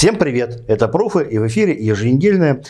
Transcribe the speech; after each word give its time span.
Всем 0.00 0.16
привет! 0.16 0.64
Это 0.66 0.88
Пруфы 0.88 1.24
и 1.24 1.36
в 1.36 1.46
эфире 1.48 1.74
еженедельная 1.74 2.62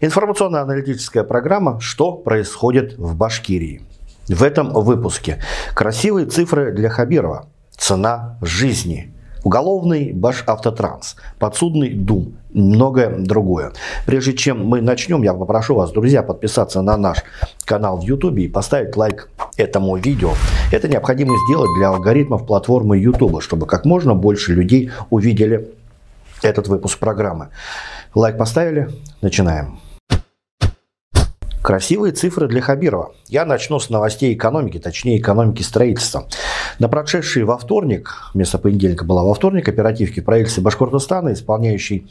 информационно-аналитическая 0.00 1.24
программа 1.24 1.80
«Что 1.80 2.12
происходит 2.12 2.96
в 2.96 3.16
Башкирии?». 3.16 3.82
В 4.28 4.40
этом 4.44 4.72
выпуске 4.72 5.42
красивые 5.74 6.26
цифры 6.26 6.70
для 6.70 6.88
Хабирова, 6.88 7.48
цена 7.76 8.38
жизни, 8.40 9.12
уголовный 9.42 10.12
Башавтотранс, 10.12 11.16
подсудный 11.40 11.90
Дум, 11.92 12.36
многое 12.52 13.18
другое. 13.18 13.72
Прежде 14.06 14.34
чем 14.34 14.64
мы 14.64 14.80
начнем, 14.80 15.24
я 15.24 15.34
попрошу 15.34 15.74
вас, 15.74 15.90
друзья, 15.90 16.22
подписаться 16.22 16.82
на 16.82 16.96
наш 16.96 17.24
канал 17.64 17.98
в 17.98 18.02
YouTube 18.04 18.38
и 18.38 18.46
поставить 18.46 18.96
лайк 18.96 19.28
этому 19.56 19.96
видео. 19.96 20.34
Это 20.70 20.86
необходимо 20.86 21.34
сделать 21.48 21.70
для 21.78 21.88
алгоритмов 21.88 22.46
платформы 22.46 22.96
YouTube, 22.96 23.42
чтобы 23.42 23.66
как 23.66 23.84
можно 23.84 24.14
больше 24.14 24.52
людей 24.52 24.92
увидели 25.10 25.72
этот 26.42 26.68
выпуск 26.68 26.98
программы. 26.98 27.50
Лайк 28.14 28.38
поставили? 28.38 28.90
Начинаем. 29.22 29.78
Красивые 31.66 32.12
цифры 32.12 32.46
для 32.46 32.60
Хабирова. 32.60 33.10
Я 33.26 33.44
начну 33.44 33.80
с 33.80 33.90
новостей 33.90 34.34
экономики, 34.34 34.78
точнее 34.78 35.18
экономики 35.18 35.62
строительства. 35.62 36.28
На 36.78 36.86
прошедший 36.86 37.42
во 37.42 37.58
вторник, 37.58 38.30
вместо 38.34 38.58
понедельника 38.58 39.04
была 39.04 39.24
во 39.24 39.34
вторник, 39.34 39.68
оперативки 39.68 40.20
правительства 40.20 40.62
Башкортостана, 40.62 41.32
исполняющий 41.32 42.06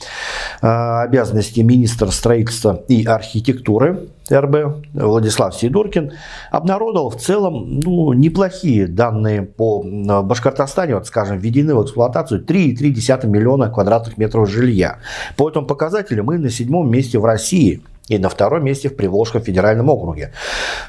э, 0.61 0.67
обязанности 0.67 1.61
министра 1.61 2.07
строительства 2.07 2.83
и 2.89 3.05
архитектуры 3.05 4.09
РБ 4.29 4.87
Владислав 4.93 5.55
Сидоркин 5.55 6.11
обнародовал 6.51 7.11
в 7.11 7.15
целом 7.15 7.79
ну, 7.79 8.11
неплохие 8.11 8.87
данные 8.87 9.43
по 9.43 9.81
Башкортостане, 10.21 10.95
вот, 10.95 11.07
скажем, 11.07 11.37
введены 11.37 11.75
в 11.75 11.83
эксплуатацию 11.85 12.43
3,3 12.43 13.25
миллиона 13.25 13.69
квадратных 13.69 14.17
метров 14.17 14.49
жилья. 14.49 14.97
По 15.37 15.49
этому 15.49 15.65
показателю 15.65 16.25
мы 16.25 16.39
на 16.39 16.49
седьмом 16.49 16.91
месте 16.91 17.19
в 17.19 17.23
России– 17.23 17.81
и 18.07 18.17
на 18.17 18.29
втором 18.29 18.63
месте 18.63 18.89
в 18.89 18.95
Приволжском 18.95 19.41
федеральном 19.41 19.89
округе 19.89 20.33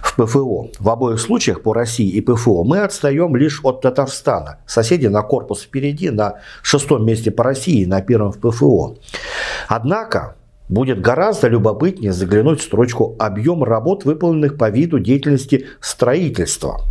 в 0.02 0.16
ПФО. 0.16 0.70
В 0.78 0.90
обоих 0.90 1.20
случаях 1.20 1.62
по 1.62 1.72
России 1.72 2.08
и 2.08 2.20
ПФО 2.20 2.64
мы 2.64 2.80
отстаем 2.80 3.36
лишь 3.36 3.60
от 3.62 3.80
Татарстана. 3.80 4.58
Соседи 4.66 5.06
на 5.06 5.22
корпус 5.22 5.62
впереди, 5.62 6.10
на 6.10 6.40
шестом 6.62 7.06
месте 7.06 7.30
по 7.30 7.44
России, 7.44 7.84
на 7.84 8.02
первом 8.02 8.32
в 8.32 8.38
ПФО. 8.38 8.96
Однако 9.68 10.36
будет 10.68 11.00
гораздо 11.00 11.48
любопытнее 11.48 12.12
заглянуть 12.12 12.60
в 12.60 12.64
строчку 12.64 13.14
«Объем 13.18 13.62
работ, 13.64 14.04
выполненных 14.04 14.58
по 14.58 14.68
виду 14.68 14.98
деятельности 14.98 15.66
строительства» 15.80 16.82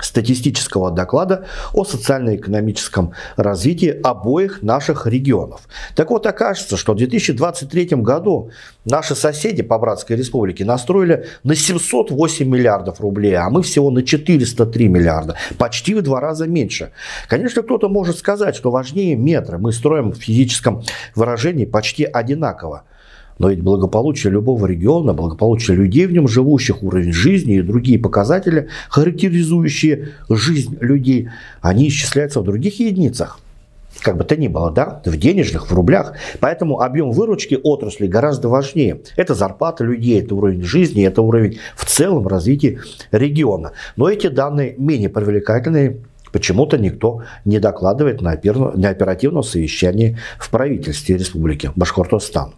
статистического 0.00 0.90
доклада 0.90 1.46
о 1.72 1.84
социально-экономическом 1.84 3.12
развитии 3.36 3.88
обоих 4.02 4.62
наших 4.62 5.06
регионов. 5.06 5.68
Так 5.94 6.10
вот, 6.10 6.26
окажется, 6.26 6.76
что 6.76 6.92
в 6.92 6.96
2023 6.96 7.88
году 7.96 8.50
наши 8.84 9.14
соседи 9.14 9.62
по 9.62 9.78
Братской 9.78 10.16
Республике 10.16 10.64
настроили 10.64 11.26
на 11.44 11.54
708 11.54 12.46
миллиардов 12.46 13.00
рублей, 13.00 13.34
а 13.34 13.48
мы 13.50 13.62
всего 13.62 13.90
на 13.90 14.02
403 14.02 14.88
миллиарда, 14.88 15.36
почти 15.58 15.94
в 15.94 16.02
два 16.02 16.20
раза 16.20 16.46
меньше. 16.46 16.92
Конечно, 17.28 17.62
кто-то 17.62 17.88
может 17.88 18.18
сказать, 18.18 18.54
что 18.56 18.70
важнее 18.70 19.16
метры, 19.16 19.58
мы 19.58 19.72
строим 19.72 20.12
в 20.12 20.16
физическом 20.16 20.82
выражении 21.14 21.64
почти 21.64 22.04
одинаково. 22.04 22.84
Но 23.38 23.50
ведь 23.50 23.62
благополучие 23.62 24.32
любого 24.32 24.66
региона, 24.66 25.12
благополучие 25.12 25.76
людей 25.76 26.06
в 26.06 26.12
нем 26.12 26.26
живущих, 26.26 26.82
уровень 26.82 27.12
жизни 27.12 27.56
и 27.56 27.62
другие 27.62 27.98
показатели, 27.98 28.68
характеризующие 28.88 30.10
жизнь 30.28 30.76
людей, 30.80 31.28
они 31.60 31.88
исчисляются 31.88 32.40
в 32.40 32.44
других 32.44 32.80
единицах 32.80 33.40
как 34.02 34.18
бы 34.18 34.24
то 34.24 34.36
ни 34.36 34.48
было, 34.48 34.70
да, 34.70 35.00
в 35.04 35.16
денежных, 35.16 35.70
в 35.70 35.74
рублях. 35.74 36.14
Поэтому 36.40 36.80
объем 36.80 37.12
выручки 37.12 37.58
отрасли 37.62 38.06
гораздо 38.06 38.48
важнее. 38.48 39.00
Это 39.16 39.34
зарплата 39.34 39.84
людей, 39.84 40.20
это 40.20 40.34
уровень 40.34 40.62
жизни, 40.62 41.04
это 41.04 41.22
уровень 41.22 41.58
в 41.74 41.86
целом 41.86 42.28
развития 42.28 42.80
региона. 43.10 43.72
Но 43.96 44.08
эти 44.08 44.28
данные 44.28 44.74
менее 44.78 45.08
привлекательные, 45.08 45.98
почему-то 46.30 46.78
никто 46.78 47.22
не 47.44 47.58
докладывает 47.58 48.20
на, 48.20 48.32
оперативном 48.32 49.42
совещании 49.42 50.18
в 50.38 50.50
правительстве 50.50 51.16
Республики 51.16 51.70
Башкортостан. 51.74 52.54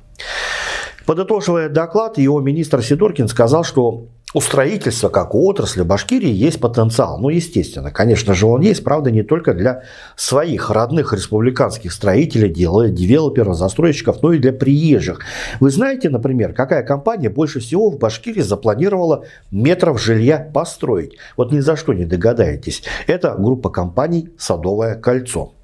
Подытоживая 1.09 1.71
доклад, 1.71 2.19
его 2.19 2.39
министр 2.43 2.83
Сидоркин 2.83 3.29
сказал, 3.29 3.65
что 3.65 4.09
у 4.35 4.43
строительства, 4.43 5.09
как 5.09 5.35
у 5.35 5.49
отрасли 5.49 5.81
Башкирии, 5.81 6.29
есть 6.29 6.61
потенциал. 6.61 7.19
Ну, 7.19 7.31
естественно, 7.31 7.91
конечно 7.91 8.35
же, 8.35 8.45
он 8.45 8.61
есть, 8.61 8.85
правда, 8.85 9.11
не 9.11 9.23
только 9.23 9.55
для 9.55 9.85
своих 10.17 10.69
родных 10.69 11.15
республиканских 11.15 11.95
строителей, 11.95 12.51
девелоперов, 12.51 13.57
застройщиков, 13.57 14.23
но 14.23 14.35
и 14.35 14.39
для 14.39 14.53
приезжих. 14.53 15.21
Вы 15.61 15.71
знаете, 15.71 16.11
например, 16.11 16.53
какая 16.53 16.83
компания 16.83 17.31
больше 17.31 17.61
всего 17.61 17.89
в 17.89 17.99
Башкирии 17.99 18.43
запланировала 18.43 19.25
метров 19.51 19.99
жилья 19.99 20.51
построить? 20.53 21.17
Вот 21.39 21.53
ни 21.53 21.61
за 21.61 21.77
что 21.77 21.95
не 21.95 22.05
догадаетесь. 22.05 22.83
Это 23.07 23.35
группа 23.39 23.71
компаний 23.71 24.29
«Садовое 24.37 24.95
кольцо». 24.95 25.55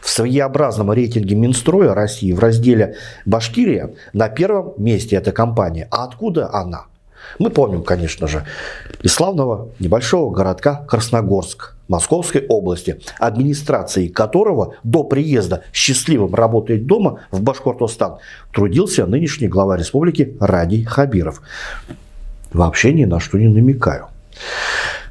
В 0.00 0.08
своеобразном 0.08 0.92
рейтинге 0.92 1.34
Минстроя 1.34 1.94
России 1.94 2.32
в 2.32 2.38
разделе 2.38 2.96
«Башкирия» 3.24 3.94
на 4.12 4.28
первом 4.28 4.74
месте 4.76 5.16
эта 5.16 5.32
компания. 5.32 5.88
А 5.90 6.04
откуда 6.04 6.52
она? 6.52 6.86
Мы 7.38 7.50
помним, 7.50 7.82
конечно 7.82 8.26
же, 8.26 8.44
из 9.02 9.12
славного 9.12 9.68
небольшого 9.78 10.32
городка 10.32 10.84
Красногорск 10.88 11.74
Московской 11.88 12.44
области, 12.46 13.00
администрацией 13.18 14.08
которого 14.08 14.74
до 14.82 15.04
приезда 15.04 15.64
счастливым 15.72 16.34
работает 16.34 16.86
дома 16.86 17.20
в 17.30 17.42
Башкортостан 17.42 18.18
трудился 18.52 19.06
нынешний 19.06 19.48
глава 19.48 19.76
республики 19.76 20.36
Радий 20.40 20.84
Хабиров. 20.84 21.42
Вообще 22.52 22.92
ни 22.92 23.04
на 23.04 23.20
что 23.20 23.38
не 23.38 23.48
намекаю. 23.48 24.08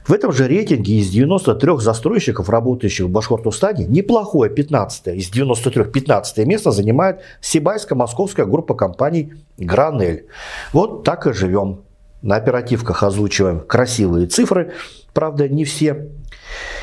В 0.07 0.13
этом 0.13 0.31
же 0.31 0.47
рейтинге 0.47 0.99
из 0.99 1.09
93 1.09 1.79
застройщиков, 1.79 2.49
работающих 2.49 3.07
в 3.07 3.09
Башкортостане, 3.09 3.85
неплохое 3.85 4.49
15 4.49 5.07
из 5.07 5.29
93 5.29 5.83
15 5.83 6.37
место 6.47 6.71
занимает 6.71 7.19
Сибайско-московская 7.41 8.45
группа 8.45 8.73
компаний 8.73 9.33
«Гранель». 9.57 10.27
Вот 10.71 11.03
так 11.03 11.27
и 11.27 11.33
живем. 11.33 11.81
На 12.21 12.37
оперативках 12.37 13.03
озвучиваем 13.03 13.59
красивые 13.59 14.27
цифры, 14.27 14.71
правда 15.13 15.49
не 15.49 15.65
все, 15.65 16.07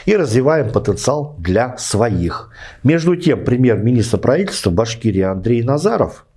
и 0.05 0.15
развиваем 0.15 0.71
потенциал 0.71 1.35
для 1.39 1.79
своих. 1.79 2.51
Между 2.83 3.17
тем, 3.17 3.43
премьер-министр 3.43 4.19
правительства 4.19 4.71
Башкирии 4.71 5.23
Андрей 5.23 5.63
Назаров– 5.63 6.27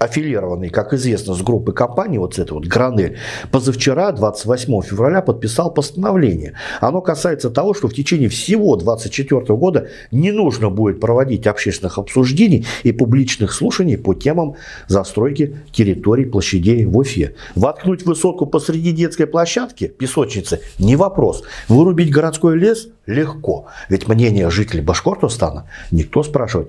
аффилированный, 0.00 0.70
как 0.70 0.94
известно, 0.94 1.34
с 1.34 1.42
группой 1.42 1.74
компаний, 1.74 2.16
вот 2.16 2.34
с 2.34 2.38
этой 2.38 2.52
вот 2.52 2.64
Гранель, 2.64 3.18
позавчера, 3.50 4.10
28 4.12 4.80
февраля, 4.80 5.20
подписал 5.20 5.72
постановление. 5.74 6.54
Оно 6.80 7.02
касается 7.02 7.50
того, 7.50 7.74
что 7.74 7.86
в 7.86 7.92
течение 7.92 8.30
всего 8.30 8.76
2024 8.76 9.56
года 9.58 9.88
не 10.10 10.32
нужно 10.32 10.70
будет 10.70 11.00
проводить 11.00 11.46
общественных 11.46 11.98
обсуждений 11.98 12.66
и 12.82 12.92
публичных 12.92 13.52
слушаний 13.52 13.98
по 13.98 14.14
темам 14.14 14.54
застройки 14.88 15.58
территорий 15.70 16.24
площадей 16.24 16.86
в 16.86 16.96
Уфе. 16.96 17.34
Воткнуть 17.54 18.06
высотку 18.06 18.46
посреди 18.46 18.92
детской 18.92 19.26
площадки, 19.26 19.86
песочницы, 19.88 20.62
не 20.78 20.96
вопрос. 20.96 21.42
Вырубить 21.68 22.10
городской 22.10 22.56
лес 22.56 22.88
легко. 23.04 23.66
Ведь 23.90 24.08
мнение 24.08 24.48
жителей 24.48 24.80
Башкортостана 24.80 25.68
никто 25.90 26.22
спрашивать 26.22 26.68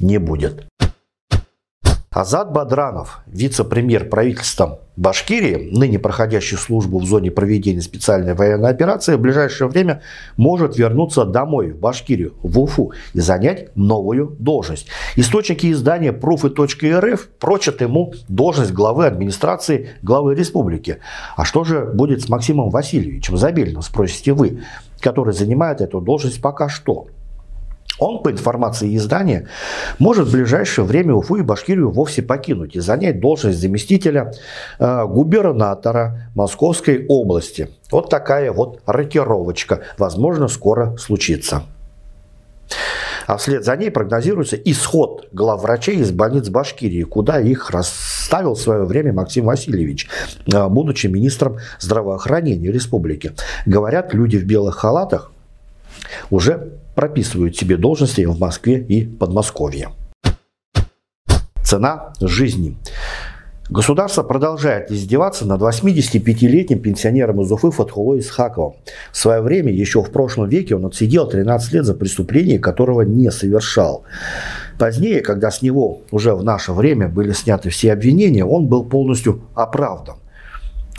не 0.00 0.16
будет. 0.16 0.69
Азат 2.12 2.50
Бадранов, 2.50 3.20
вице-премьер 3.28 4.08
правительства 4.08 4.80
Башкирии, 4.96 5.70
ныне 5.70 6.00
проходящий 6.00 6.56
службу 6.56 6.98
в 6.98 7.04
зоне 7.04 7.30
проведения 7.30 7.82
специальной 7.82 8.34
военной 8.34 8.68
операции, 8.68 9.14
в 9.14 9.20
ближайшее 9.20 9.68
время 9.68 10.02
может 10.36 10.76
вернуться 10.76 11.24
домой, 11.24 11.70
в 11.70 11.78
Башкирию, 11.78 12.34
в 12.42 12.58
Уфу, 12.58 12.94
и 13.14 13.20
занять 13.20 13.76
новую 13.76 14.34
должность. 14.40 14.88
Источники 15.14 15.70
издания 15.70 16.12
Пруфы.рф 16.12 17.28
прочат 17.38 17.80
ему 17.80 18.12
должность 18.26 18.72
главы 18.72 19.06
администрации 19.06 19.90
главы 20.02 20.34
республики. 20.34 20.98
А 21.36 21.44
что 21.44 21.62
же 21.62 21.84
будет 21.94 22.22
с 22.22 22.28
Максимом 22.28 22.70
Васильевичем 22.70 23.36
Забельным, 23.36 23.82
спросите 23.82 24.32
вы, 24.32 24.64
который 24.98 25.32
занимает 25.32 25.80
эту 25.80 26.00
должность 26.00 26.42
пока 26.42 26.68
что? 26.68 27.06
Он, 28.00 28.22
по 28.22 28.30
информации 28.30 28.96
издания, 28.96 29.46
может 29.98 30.26
в 30.28 30.32
ближайшее 30.32 30.84
время 30.84 31.14
Уфу 31.14 31.36
и 31.36 31.42
Башкирию 31.42 31.90
вовсе 31.90 32.22
покинуть 32.22 32.74
и 32.74 32.80
занять 32.80 33.20
должность 33.20 33.60
заместителя 33.60 34.32
э, 34.78 35.04
губернатора 35.06 36.30
Московской 36.34 37.04
области. 37.06 37.68
Вот 37.92 38.08
такая 38.08 38.52
вот 38.52 38.80
рокировочка, 38.86 39.82
возможно, 39.98 40.48
скоро 40.48 40.96
случится. 40.96 41.64
А 43.26 43.36
вслед 43.36 43.64
за 43.64 43.76
ней 43.76 43.90
прогнозируется 43.90 44.56
исход 44.56 45.28
главврачей 45.32 45.96
из 45.96 46.10
больниц 46.10 46.48
Башкирии, 46.48 47.02
куда 47.02 47.38
их 47.38 47.70
расставил 47.70 48.54
в 48.54 48.60
свое 48.60 48.84
время 48.84 49.12
Максим 49.12 49.44
Васильевич, 49.44 50.08
э, 50.52 50.68
будучи 50.68 51.06
министром 51.06 51.58
здравоохранения 51.78 52.72
республики. 52.72 53.32
Говорят, 53.66 54.14
люди 54.14 54.38
в 54.38 54.46
белых 54.46 54.76
халатах 54.76 55.32
уже 56.30 56.78
прописывают 56.94 57.56
себе 57.56 57.76
должности 57.76 58.22
в 58.22 58.38
Москве 58.38 58.78
и 58.78 59.04
Подмосковье. 59.04 59.90
цена 61.62 62.12
жизни. 62.20 62.76
Государство 63.70 64.24
продолжает 64.24 64.90
издеваться 64.90 65.46
над 65.46 65.62
85-летним 65.62 66.80
пенсионером 66.80 67.40
из 67.42 67.52
Уфы 67.52 67.70
Фатхулой 67.70 68.18
Исхаковым. 68.18 68.74
В 69.12 69.16
свое 69.16 69.40
время, 69.40 69.72
еще 69.72 70.02
в 70.02 70.10
прошлом 70.10 70.48
веке, 70.48 70.74
он 70.74 70.86
отсидел 70.86 71.28
13 71.28 71.72
лет 71.74 71.84
за 71.84 71.94
преступление, 71.94 72.58
которого 72.58 73.02
не 73.02 73.30
совершал. 73.30 74.02
Позднее, 74.76 75.20
когда 75.20 75.52
с 75.52 75.62
него 75.62 76.00
уже 76.10 76.34
в 76.34 76.42
наше 76.42 76.72
время 76.72 77.08
были 77.08 77.30
сняты 77.30 77.70
все 77.70 77.92
обвинения, 77.92 78.44
он 78.44 78.66
был 78.66 78.84
полностью 78.84 79.42
оправдан. 79.54 80.16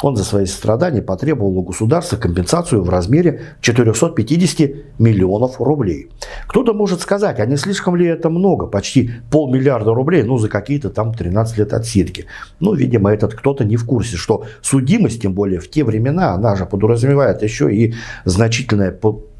Он 0.02 0.16
за 0.16 0.24
свои 0.24 0.46
страдания 0.46 1.02
потребовал 1.02 1.58
у 1.58 1.62
государства 1.62 2.18
компенсацию 2.18 2.84
в 2.84 2.90
размере 2.90 3.42
450 3.62 5.00
миллионов 5.00 5.62
рублей. 5.62 6.10
Кто-то 6.48 6.74
может 6.74 7.02
сказать, 7.02 7.40
а 7.40 7.46
не 7.46 7.56
слишком 7.56 7.96
ли 7.96 8.08
это 8.08 8.30
много, 8.30 8.68
почти 8.68 9.12
полмиллиарда 9.30 9.94
рублей, 9.94 10.24
ну 10.24 10.38
за 10.38 10.50
какие-то 10.50 10.90
там 10.90 11.14
13 11.14 11.58
лет 11.60 11.74
отсидки. 11.74 12.26
Ну, 12.60 12.74
видимо, 12.74 13.14
этот 13.14 13.36
кто-то 13.36 13.64
не 13.64 13.78
в 13.78 13.86
курсе, 13.86 14.18
что 14.18 14.46
судимость, 14.62 15.22
тем 15.22 15.34
более 15.34 15.60
в 15.60 15.70
те 15.70 15.84
времена, 15.84 16.34
она 16.34 16.56
же 16.56 16.66
подразумевает 16.66 17.44
еще 17.44 17.74
и 17.74 17.94
значительное 18.26 18.98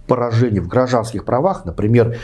поражение 0.08 0.62
в 0.62 0.68
гражданских 0.68 1.26
правах, 1.26 1.66
например, 1.66 2.18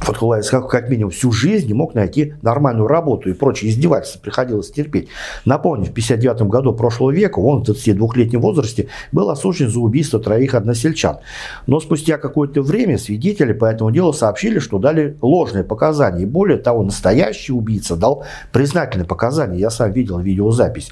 Фатхулла 0.00 0.40
Исхак 0.40 0.68
как 0.68 0.88
минимум 0.88 1.10
всю 1.10 1.30
жизнь 1.30 1.66
не 1.68 1.74
мог 1.74 1.94
найти 1.94 2.34
нормальную 2.42 2.88
работу 2.88 3.28
и 3.28 3.34
прочее 3.34 3.70
издевательства 3.70 4.20
приходилось 4.20 4.70
терпеть. 4.70 5.08
Напомню, 5.44 5.86
в 5.86 5.92
59 5.92 6.42
году 6.42 6.72
прошлого 6.72 7.10
века 7.10 7.38
он 7.38 7.62
в 7.62 7.68
22-летнем 7.68 8.40
возрасте 8.40 8.88
был 9.12 9.28
осужден 9.28 9.68
за 9.68 9.78
убийство 9.78 10.18
троих 10.18 10.54
односельчан. 10.54 11.18
Но 11.66 11.80
спустя 11.80 12.16
какое-то 12.16 12.62
время 12.62 12.98
свидетели 12.98 13.52
по 13.52 13.66
этому 13.66 13.90
делу 13.90 14.12
сообщили, 14.12 14.58
что 14.58 14.78
дали 14.78 15.18
ложные 15.20 15.64
показания. 15.64 16.22
И 16.22 16.26
более 16.26 16.58
того, 16.58 16.82
настоящий 16.82 17.52
убийца 17.52 17.94
дал 17.94 18.24
признательные 18.52 19.06
показания. 19.06 19.58
Я 19.58 19.70
сам 19.70 19.92
видел 19.92 20.18
видеозапись. 20.18 20.90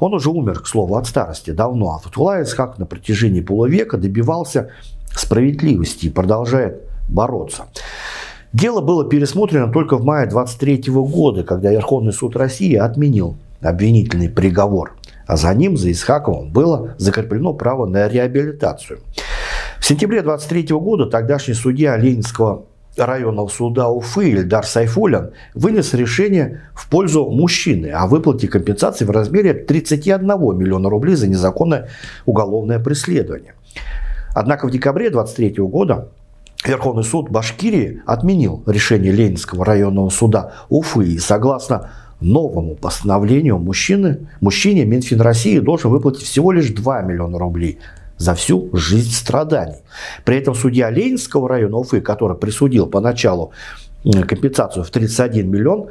Он 0.00 0.14
уже 0.14 0.30
умер, 0.30 0.60
к 0.60 0.66
слову, 0.66 0.96
от 0.96 1.06
старости 1.06 1.52
давно. 1.52 1.94
А 1.94 1.98
Фатхулла 1.98 2.42
Исхак 2.42 2.78
на 2.78 2.86
протяжении 2.86 3.40
полувека 3.40 3.98
добивался 3.98 4.70
справедливости 5.14 6.06
и 6.06 6.10
продолжает 6.10 6.82
бороться. 7.08 7.64
Дело 8.52 8.80
было 8.80 9.08
пересмотрено 9.08 9.70
только 9.70 9.96
в 9.98 10.04
мае 10.04 10.26
23 10.26 10.84
года, 10.88 11.44
когда 11.44 11.70
Верховный 11.70 12.12
суд 12.12 12.34
России 12.34 12.74
отменил 12.74 13.36
обвинительный 13.60 14.30
приговор, 14.30 14.94
а 15.26 15.36
за 15.36 15.52
ним, 15.52 15.76
за 15.76 15.92
Исхаковым, 15.92 16.50
было 16.50 16.94
закреплено 16.96 17.52
право 17.52 17.86
на 17.86 18.08
реабилитацию. 18.08 19.00
В 19.78 19.84
сентябре 19.84 20.22
23 20.22 20.68
года 20.76 21.06
тогдашний 21.06 21.54
судья 21.54 21.96
Ленинского 21.96 22.64
районного 22.96 23.48
суда 23.48 23.90
Уфы 23.90 24.30
Ильдар 24.30 24.64
Сайфулин 24.64 25.30
вынес 25.54 25.94
решение 25.94 26.62
в 26.74 26.88
пользу 26.88 27.30
мужчины 27.30 27.88
о 27.88 28.06
выплате 28.06 28.48
компенсации 28.48 29.04
в 29.04 29.10
размере 29.10 29.54
31 29.54 30.26
миллиона 30.56 30.88
рублей 30.88 31.14
за 31.14 31.28
незаконное 31.28 31.88
уголовное 32.26 32.78
преследование. 32.78 33.54
Однако 34.34 34.66
в 34.66 34.70
декабре 34.70 35.10
23 35.10 35.54
года 35.58 36.08
Верховный 36.64 37.04
суд 37.04 37.30
Башкирии 37.30 38.02
отменил 38.04 38.62
решение 38.66 39.12
Ленинского 39.12 39.64
районного 39.64 40.10
суда 40.10 40.52
Уфы 40.68 41.06
и 41.06 41.18
согласно 41.18 41.90
новому 42.20 42.74
постановлению 42.74 43.58
мужчины, 43.58 44.28
мужчине 44.40 44.84
Минфин 44.84 45.20
России 45.20 45.60
должен 45.60 45.90
выплатить 45.90 46.24
всего 46.24 46.50
лишь 46.50 46.70
2 46.70 47.02
миллиона 47.02 47.38
рублей 47.38 47.78
за 48.16 48.34
всю 48.34 48.68
жизнь 48.72 49.12
страданий. 49.12 49.82
При 50.24 50.36
этом 50.36 50.54
судья 50.54 50.90
Ленинского 50.90 51.48
района 51.48 51.76
Уфы, 51.76 52.00
который 52.00 52.36
присудил 52.36 52.86
поначалу 52.86 53.52
компенсацию 54.02 54.84
в 54.84 54.90
31 54.90 55.48
миллион, 55.48 55.90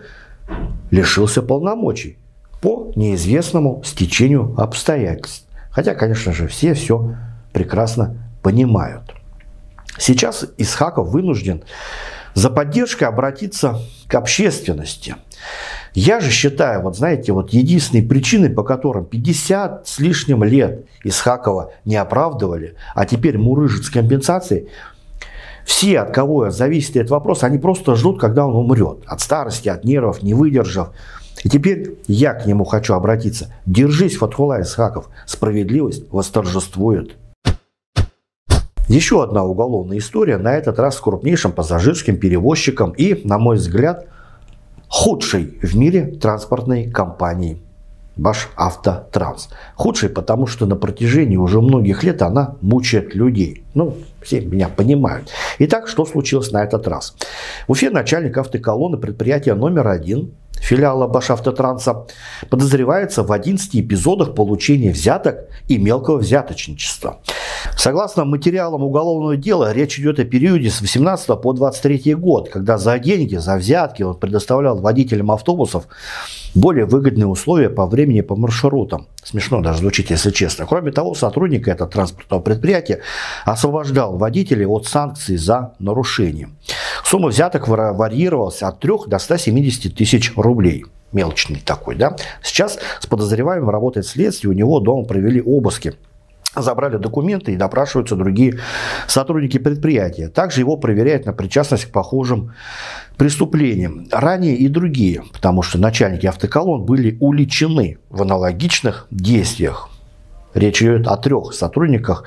лишился 0.92 1.42
полномочий 1.42 2.18
по 2.62 2.92
неизвестному 2.96 3.82
стечению 3.86 4.54
обстоятельств. 4.58 5.48
Хотя, 5.72 5.96
конечно 5.96 6.34
же, 6.34 6.48
все 6.48 6.74
все 6.74 7.16
прекрасно 7.54 8.18
понимают. 8.42 9.14
Сейчас 9.98 10.46
Исхаков 10.58 11.10
вынужден 11.10 11.64
за 12.34 12.50
поддержкой 12.50 13.06
обратиться 13.06 13.80
к 14.08 14.16
общественности. 14.16 15.16
Я 15.94 16.20
же 16.20 16.30
считаю, 16.30 16.82
вот 16.82 16.96
знаете, 16.96 17.32
вот 17.32 17.50
единственной 17.52 18.04
причиной, 18.04 18.52
по 18.52 18.64
которым 18.64 19.06
50 19.06 19.88
с 19.88 20.00
лишним 20.00 20.44
лет 20.44 20.86
Исхакова 21.04 21.72
не 21.86 21.96
оправдывали, 21.96 22.76
а 22.94 23.06
теперь 23.06 23.40
мурыжит 23.40 23.86
с 23.86 23.90
компенсацией, 23.90 24.70
все, 25.66 26.00
от 26.00 26.14
кого 26.14 26.50
зависит 26.50 26.96
этот 26.96 27.10
вопрос, 27.10 27.44
они 27.44 27.58
просто 27.58 27.96
ждут, 27.96 28.22
когда 28.22 28.48
он 28.48 28.56
умрет. 28.56 29.00
От 29.06 29.20
старости, 29.20 29.68
от 29.68 29.84
нервов, 29.84 30.24
не 30.24 30.34
выдержав. 30.34 30.92
И 31.44 31.50
теперь 31.50 31.98
я 32.08 32.34
к 32.34 32.46
нему 32.46 32.64
хочу 32.64 32.94
обратиться. 32.94 33.54
Держись, 33.66 34.16
Фатхула 34.16 34.62
Исхаков. 34.62 35.10
Справедливость 35.26 36.04
восторжествует. 36.10 37.18
Еще 38.88 39.22
одна 39.22 39.44
уголовная 39.44 39.98
история, 39.98 40.38
на 40.38 40.56
этот 40.56 40.80
раз 40.80 40.96
с 40.96 41.02
крупнейшим 41.02 41.52
пассажирским 41.52 42.18
перевозчиком 42.18 42.92
и, 42.92 43.20
на 43.28 43.38
мой 43.38 43.58
взгляд, 43.58 44.06
худшей 44.88 45.60
в 45.62 45.76
мире 45.76 46.06
транспортной 46.06 46.90
компанией 46.90 47.62
Башавтотранс. 48.16 49.50
Худшей, 49.76 50.08
потому 50.08 50.48
что 50.48 50.66
на 50.66 50.78
протяжении 50.78 51.36
уже 51.36 51.60
многих 51.60 52.04
лет 52.04 52.22
она 52.22 52.56
мучает 52.62 53.14
людей. 53.14 53.66
Ну, 53.74 53.98
все 54.22 54.40
меня 54.40 54.70
понимают. 54.70 55.30
Итак, 55.60 55.90
что 55.90 56.06
случилось 56.06 56.52
на 56.52 56.64
этот 56.64 56.88
раз? 56.88 57.16
В 57.68 57.72
Уфе 57.74 57.90
начальник 57.90 58.38
автоколонны 58.38 58.98
предприятия 58.98 59.54
номер 59.54 59.90
один 59.90 60.32
филиала 60.60 61.08
Башавтотранса, 61.08 62.06
подозревается 62.50 63.24
в 63.24 63.32
11 63.32 63.76
эпизодах 63.76 64.36
получения 64.36 64.92
взяток 64.92 65.48
и 65.68 65.78
мелкого 65.78 66.18
взяточничества. 66.18 67.20
Согласно 67.76 68.26
материалам 68.26 68.84
уголовного 68.84 69.38
дела, 69.38 69.74
речь 69.74 70.00
идет 70.00 70.20
о 70.20 70.26
периоде 70.26 70.70
с 70.70 70.82
18 70.82 71.42
по 71.42 71.54
23 71.54 72.16
год, 72.16 72.50
когда 72.50 72.78
за 72.78 72.98
деньги, 73.00 73.36
за 73.36 73.56
взятки 73.56 74.04
он 74.04 74.16
предоставлял 74.16 74.78
водителям 74.80 75.32
автобусов 75.32 75.88
более 76.56 76.86
выгодные 76.86 77.28
условия 77.28 77.70
по 77.70 77.86
времени 77.86 78.22
по 78.22 78.36
маршрутам. 78.36 79.08
Смешно 79.24 79.62
даже 79.62 79.80
звучит, 79.80 80.10
если 80.10 80.32
честно. 80.32 80.66
Кроме 80.66 80.92
того, 80.92 81.14
сотрудник 81.14 81.68
этого 81.68 81.90
транспортного 81.90 82.42
предприятия 82.42 83.02
освобождал 83.46 84.18
водителей 84.18 84.66
от 84.66 84.88
санкций 84.88 85.38
за 85.38 85.74
нарушение. 85.80 86.50
Сумма 87.04 87.30
взяток 87.30 87.68
варьировалась 87.68 88.64
от 88.64 88.80
3 88.80 88.92
до 89.08 89.20
170 89.20 89.96
тысяч 89.96 90.34
рублей 90.36 90.86
мелочный 91.12 91.62
такой, 91.64 91.96
да. 91.96 92.16
Сейчас 92.44 92.78
с 93.00 93.08
подозреваемым 93.08 93.70
работает 93.70 94.06
следствие, 94.06 94.52
у 94.52 94.54
него 94.54 94.80
дома 94.80 95.06
провели 95.06 95.42
обыски 95.42 95.94
забрали 96.62 96.98
документы 96.98 97.54
и 97.54 97.58
допрашиваются 97.58 98.16
другие 98.16 98.60
сотрудники 99.08 99.58
предприятия. 99.58 100.30
Также 100.30 100.62
его 100.62 100.78
проверяют 100.78 101.26
на 101.26 101.34
причастность 101.34 101.86
к 101.86 101.92
похожим 101.92 102.54
преступлениям. 103.18 104.08
Ранее 104.12 104.56
и 104.56 104.68
другие, 104.68 105.24
потому 105.34 105.62
что 105.62 105.78
начальники 105.78 106.26
автоколон 106.26 106.86
были 106.86 107.18
уличены 107.20 107.98
в 108.10 108.22
аналогичных 108.22 109.08
действиях. 109.12 109.90
Речь 110.54 110.82
идет 110.82 111.08
о 111.08 111.18
трех 111.18 111.54
сотрудниках 111.54 112.24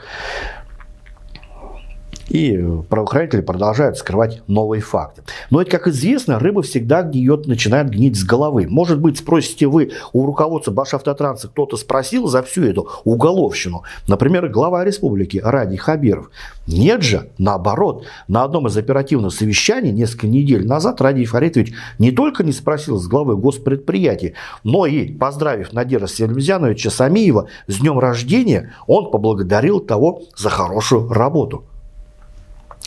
и 2.31 2.57
правоохранители 2.89 3.41
продолжают 3.41 3.99
скрывать 3.99 4.43
новые 4.47 4.81
факты. 4.81 5.23
Но 5.51 5.61
это, 5.61 5.71
как 5.73 5.89
известно, 5.89 6.39
рыба 6.39 6.63
всегда 6.63 7.03
гниет, 7.03 7.47
начинает 7.47 7.91
гнить 7.91 8.17
с 8.17 8.25
головы. 8.25 8.67
Может 8.69 9.01
быть, 9.01 9.19
спросите 9.19 9.67
вы 9.67 9.91
у 10.13 10.25
руководства 10.25 10.71
Башавтотранса, 10.71 11.49
кто-то 11.49 11.77
спросил 11.77 12.29
за 12.29 12.43
всю 12.43 12.65
эту 12.65 12.89
уголовщину. 13.05 13.83
Например, 14.07 14.49
глава 14.49 14.85
республики 14.85 15.41
Ради 15.43 15.77
Хабиров. 15.77 16.31
Нет 16.69 17.03
же, 17.03 17.31
наоборот. 17.37 18.07
На 18.29 18.45
одном 18.45 18.69
из 18.69 18.77
оперативных 18.77 19.35
совещаний 19.35 19.91
несколько 19.91 20.29
недель 20.29 20.67
назад 20.67 21.01
Ради 21.01 21.25
Фаритович 21.25 21.73
не 21.99 22.13
только 22.13 22.45
не 22.45 22.53
спросил 22.53 22.97
с 22.99 23.09
главы 23.09 23.37
госпредприятия, 23.37 24.35
но 24.63 24.87
и, 24.87 25.11
поздравив 25.13 25.73
Надира 25.73 26.07
Селимзяновича 26.07 26.91
Самиева 26.91 27.49
с 27.67 27.81
днем 27.81 27.99
рождения, 27.99 28.73
он 28.87 29.11
поблагодарил 29.11 29.81
того 29.81 30.23
за 30.37 30.49
хорошую 30.49 31.13
работу. 31.13 31.65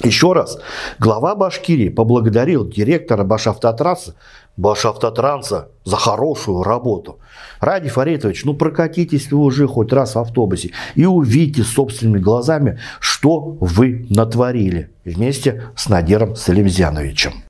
Еще 0.02 0.34
раз, 0.34 0.58
глава 1.00 1.36
Башкирии 1.36 1.90
поблагодарил 1.90 2.68
директора 2.68 3.24
Башавтотранса, 3.24 4.16
Башавтотранса 4.58 5.70
за 5.84 5.98
хорошую 5.98 6.64
работу. 6.64 7.20
Ради 7.60 7.90
Фаритович, 7.90 8.44
ну 8.44 8.56
прокатитесь 8.56 9.32
вы 9.32 9.38
уже 9.38 9.68
хоть 9.68 9.94
раз 9.94 10.16
в 10.16 10.20
автобусе 10.20 10.72
и 10.96 11.06
увидите 11.06 11.64
собственными 11.64 12.20
глазами, 12.20 12.80
что 13.00 13.40
вы 13.60 14.08
натворили 14.10 14.90
вместе 15.06 15.64
с 15.76 15.88
Надиром 15.90 16.36
Салимзяновичем. 16.36 17.44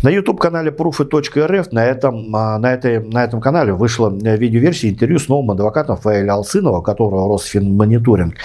На 0.00 0.10
YouTube-канале 0.10 0.70
proof.rf 0.70 1.68
на 1.72 1.84
этом, 1.84 2.34
а, 2.34 2.58
на, 2.58 2.72
этой, 2.72 3.00
на 3.00 3.24
этом 3.24 3.40
канале 3.40 3.72
вышла 3.72 4.10
э, 4.10 4.36
видеоверсия 4.36 4.90
интервью 4.90 5.18
с 5.18 5.28
новым 5.28 5.50
адвокатом 5.50 5.96
Фаэля 5.96 6.34
Алсынова, 6.34 6.82
которого 6.82 7.28
Росфинмониторинг 7.28 8.36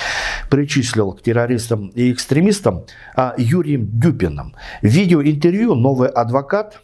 причислил 0.50 1.12
к 1.12 1.22
террористам 1.22 1.90
и 1.90 2.12
экстремистам, 2.12 2.86
а 3.16 3.36
Юрием 3.38 3.88
Дюпиным. 4.00 4.56
Видеоинтервью 4.82 5.76
новый 5.76 6.10
адвокат 6.10 6.80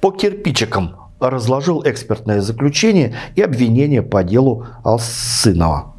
по 0.00 0.12
кирпичикам 0.12 0.94
разложил 1.18 1.82
экспертное 1.84 2.40
заключение 2.40 3.16
и 3.34 3.42
обвинение 3.42 4.02
по 4.02 4.22
делу 4.22 4.66
Алсынова. 4.84 5.96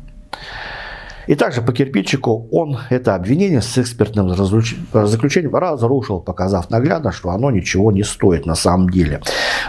И 1.28 1.36
также 1.36 1.62
по 1.62 1.72
кирпичику 1.74 2.48
он 2.52 2.78
это 2.90 3.16
обвинение 3.16 3.62
с 3.62 3.78
экспертным 3.78 4.30
заключением 4.34 5.56
разрушил, 5.56 6.20
показав 6.20 6.70
наглядно, 6.70 7.12
что 7.12 7.30
оно 7.30 7.52
ничего 7.52 7.92
не 7.92 8.04
стоит 8.04 8.46
на 8.46 8.56
самом 8.56 8.90
деле. 8.90 9.22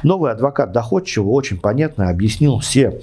Новый 0.03 0.33
адвокат 0.33 0.73
доходчиво 0.73 1.29
очень 1.29 1.59
понятно 1.59 2.09
объяснил 2.09 2.59
все 2.59 3.01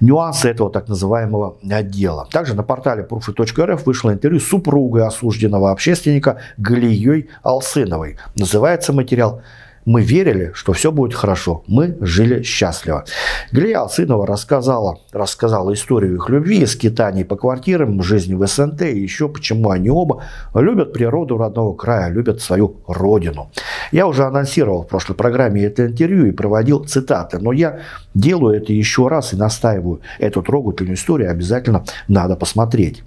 нюансы 0.00 0.48
этого 0.48 0.70
так 0.70 0.88
называемого 0.88 1.56
отдела. 1.68 2.28
Также 2.30 2.54
на 2.54 2.62
портале 2.62 3.06
proof.rf 3.08 3.82
вышло 3.84 4.12
интервью 4.12 4.40
супругой 4.40 5.06
осужденного 5.06 5.70
общественника 5.70 6.38
Галией 6.56 7.28
Алсыновой. 7.42 8.16
Называется 8.36 8.92
материал 8.92 9.42
мы 9.88 10.02
верили, 10.02 10.52
что 10.54 10.74
все 10.74 10.92
будет 10.92 11.14
хорошо. 11.14 11.62
Мы 11.66 11.96
жили 12.02 12.42
счастливо. 12.42 13.06
Галия 13.52 13.80
Алсынова 13.80 14.26
рассказала, 14.26 14.98
рассказала 15.12 15.72
историю 15.72 16.16
их 16.16 16.28
любви, 16.28 16.66
скитаний 16.66 17.24
по 17.24 17.36
квартирам, 17.36 18.02
жизни 18.02 18.34
в 18.34 18.46
СНТ 18.46 18.82
и 18.82 19.00
еще 19.00 19.30
почему 19.30 19.70
они 19.70 19.88
оба 19.88 20.24
любят 20.54 20.92
природу 20.92 21.38
родного 21.38 21.74
края, 21.74 22.10
любят 22.10 22.42
свою 22.42 22.76
родину. 22.86 23.50
Я 23.90 24.06
уже 24.06 24.24
анонсировал 24.24 24.82
в 24.82 24.88
прошлой 24.88 25.14
программе 25.14 25.64
это 25.64 25.86
интервью 25.86 26.26
и 26.26 26.32
проводил 26.32 26.84
цитаты, 26.84 27.38
но 27.38 27.52
я 27.52 27.80
делаю 28.12 28.62
это 28.62 28.74
еще 28.74 29.08
раз 29.08 29.32
и 29.32 29.36
настаиваю. 29.36 30.02
Эту 30.18 30.42
трогательную 30.42 30.96
историю 30.96 31.30
обязательно 31.30 31.84
надо 32.08 32.36
посмотреть. 32.36 33.04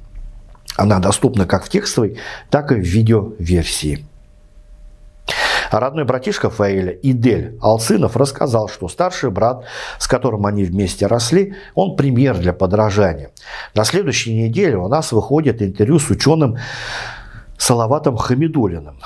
Она 0.78 0.98
доступна 0.98 1.46
как 1.46 1.64
в 1.64 1.70
текстовой, 1.70 2.18
так 2.50 2.72
и 2.72 2.76
в 2.76 2.80
видеоверсии. 2.80 4.08
Родной 5.80 6.04
братишка 6.04 6.50
Фаэля, 6.50 6.92
Идель 7.02 7.58
Алсынов, 7.62 8.18
рассказал, 8.18 8.68
что 8.68 8.90
старший 8.90 9.32
брат, 9.32 9.64
с 10.00 10.08
которым 10.08 10.46
они 10.46 10.66
вместе 10.66 11.08
росли, 11.08 11.56
он 11.76 11.96
пример 11.96 12.38
для 12.38 12.52
подражания. 12.52 13.32
На 13.74 13.86
следующей 13.86 14.34
неделе 14.34 14.76
у 14.76 14.90
нас 14.90 15.14
выходит 15.14 15.62
интервью 15.62 15.98
с 15.98 16.10
ученым 16.10 16.58
Салаватом 17.58 18.18
Хамидулиным. 18.18 19.00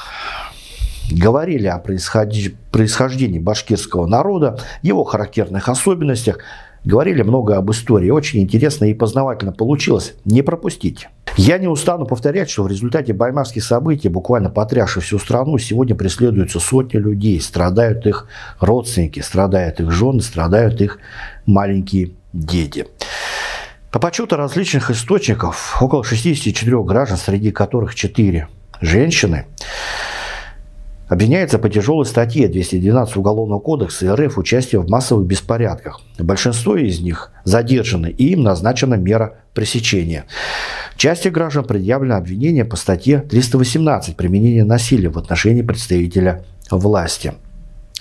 Говорили 1.11 1.67
о 1.67 1.77
происхождении 1.77 3.37
башкирского 3.37 4.07
народа, 4.07 4.57
его 4.81 5.03
характерных 5.03 5.69
особенностях, 5.69 6.39
говорили 6.85 7.23
много 7.23 7.57
об 7.57 7.69
истории. 7.71 8.09
Очень 8.09 8.41
интересно 8.41 8.85
и 8.85 8.93
познавательно 8.93 9.51
получилось. 9.51 10.13
Не 10.23 10.41
пропустите. 10.41 11.09
Я 11.35 11.57
не 11.57 11.67
устану 11.67 12.05
повторять, 12.05 12.49
что 12.49 12.63
в 12.63 12.67
результате 12.67 13.11
баймарских 13.11 13.63
событий, 13.63 14.07
буквально 14.07 14.49
потрясших 14.49 15.03
всю 15.03 15.19
страну, 15.19 15.57
сегодня 15.57 15.95
преследуются 15.95 16.59
сотни 16.59 16.97
людей, 16.97 17.41
страдают 17.41 18.05
их 18.07 18.27
родственники, 18.61 19.19
страдают 19.19 19.81
их 19.81 19.91
жены, 19.91 20.21
страдают 20.21 20.79
их 20.79 20.99
маленькие 21.45 22.11
дети. 22.31 22.87
По 23.91 23.99
подсчету 23.99 24.35
различных 24.35 24.91
источников, 24.91 25.77
около 25.81 26.03
64 26.03 26.83
граждан, 26.83 27.17
среди 27.17 27.51
которых 27.51 27.95
4 27.95 28.47
женщины, 28.81 29.45
обвиняется 31.07 31.59
по 31.59 31.69
тяжелой 31.69 32.05
статье 32.05 32.47
212 32.47 33.17
Уголовного 33.17 33.59
кодекса 33.59 34.15
РФ 34.15 34.37
участие 34.37 34.81
в 34.81 34.89
массовых 34.89 35.25
беспорядках. 35.25 36.01
Большинство 36.17 36.75
из 36.75 36.99
них 36.99 37.31
задержаны, 37.43 38.07
и 38.09 38.31
им 38.31 38.43
назначена 38.43 38.95
мера 38.95 39.37
пресечения. 39.53 40.25
Части 40.97 41.27
граждан 41.27 41.65
предъявлено 41.65 42.15
обвинение 42.15 42.65
по 42.65 42.75
статье 42.75 43.19
318 43.19 44.15
«Применение 44.15 44.63
насилия 44.63 45.09
в 45.09 45.17
отношении 45.17 45.61
представителя 45.61 46.43
власти». 46.71 47.33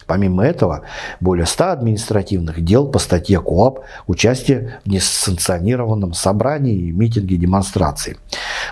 Помимо 0.07 0.45
этого, 0.45 0.83
более 1.21 1.47
100 1.47 1.71
административных 1.71 2.63
дел 2.63 2.87
по 2.89 2.99
статье 2.99 3.41
КОАП 3.41 3.81
«Участие 4.07 4.81
в 4.85 4.89
несанкционированном 4.89 6.13
собрании, 6.13 6.91
митинге, 6.91 7.37
демонстрации». 7.37 8.17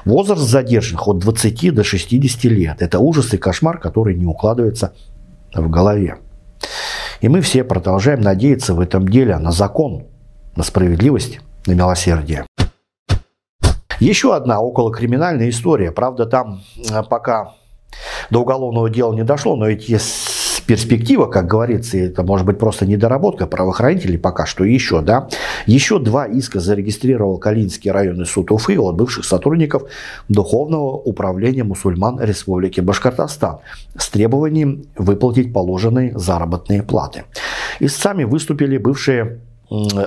Возраст 0.04 0.42
задержанных 0.42 1.06
от 1.08 1.18
20 1.18 1.74
до 1.74 1.84
60 1.84 2.44
лет. 2.44 2.82
Это 2.82 2.98
ужас 2.98 3.32
и 3.34 3.38
кошмар, 3.38 3.78
который 3.78 4.14
не 4.14 4.26
укладывается 4.26 4.92
в 5.54 5.68
голове. 5.70 6.18
И 7.20 7.28
мы 7.28 7.40
все 7.40 7.64
продолжаем 7.64 8.20
надеяться 8.20 8.74
в 8.74 8.80
этом 8.80 9.08
деле 9.08 9.38
на 9.38 9.52
закон, 9.52 10.06
на 10.56 10.62
справедливость, 10.62 11.40
на 11.66 11.72
милосердие. 11.72 12.44
Еще 14.00 14.34
одна 14.34 14.60
околокриминальная 14.60 15.48
история. 15.48 15.92
Правда, 15.92 16.26
там 16.26 16.62
э, 16.90 17.02
пока 17.08 17.54
до 18.30 18.40
уголовного 18.40 18.90
дела 18.90 19.14
не 19.14 19.22
дошло, 19.22 19.54
но 19.54 19.68
ведь 19.68 19.88
есть 19.88 20.04
перспектива, 20.66 21.26
как 21.26 21.46
говорится, 21.46 21.98
это 21.98 22.22
может 22.22 22.46
быть 22.46 22.58
просто 22.58 22.86
недоработка 22.86 23.46
правоохранителей 23.46 24.18
пока 24.18 24.46
что 24.46 24.64
еще, 24.64 25.00
да. 25.00 25.28
Еще 25.66 25.98
два 25.98 26.26
иска 26.26 26.60
зарегистрировал 26.60 27.38
Калининский 27.38 27.90
районный 27.90 28.26
суд 28.26 28.50
Уфы 28.50 28.78
от 28.78 28.96
бывших 28.96 29.24
сотрудников 29.24 29.84
Духовного 30.28 30.96
управления 30.96 31.64
мусульман 31.64 32.20
Республики 32.20 32.80
Башкортостан 32.80 33.58
с 33.96 34.08
требованием 34.08 34.84
выплатить 34.96 35.52
положенные 35.52 36.18
заработные 36.18 36.82
платы. 36.82 37.24
Истцами 37.80 38.24
выступили 38.24 38.78
бывшие 38.78 39.40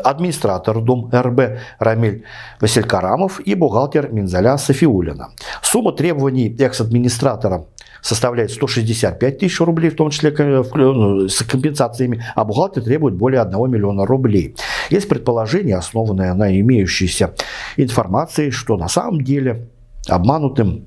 администратор 0.03 0.81
Дом 0.81 1.09
РБ 1.13 1.59
Рамиль 1.79 2.23
Василькарамов 2.59 3.39
и 3.39 3.55
бухгалтер 3.55 4.11
Минзаля 4.11 4.57
Софиулина. 4.57 5.29
Сумма 5.61 5.91
требований 5.91 6.55
экс-администратора 6.59 7.65
составляет 8.01 8.51
165 8.51 9.39
тысяч 9.39 9.59
рублей, 9.59 9.89
в 9.89 9.95
том 9.95 10.11
числе 10.11 10.31
ну, 10.37 11.27
с 11.27 11.43
компенсациями, 11.43 12.23
а 12.35 12.45
бухгалтер 12.45 12.83
требует 12.83 13.15
более 13.15 13.41
1 13.41 13.71
миллиона 13.71 14.05
рублей. 14.05 14.55
Есть 14.91 15.09
предположение, 15.09 15.77
основанное 15.77 16.33
на 16.35 16.59
имеющейся 16.59 17.33
информации, 17.77 18.51
что 18.51 18.77
на 18.77 18.87
самом 18.87 19.21
деле 19.21 19.69
обманутым 20.07 20.85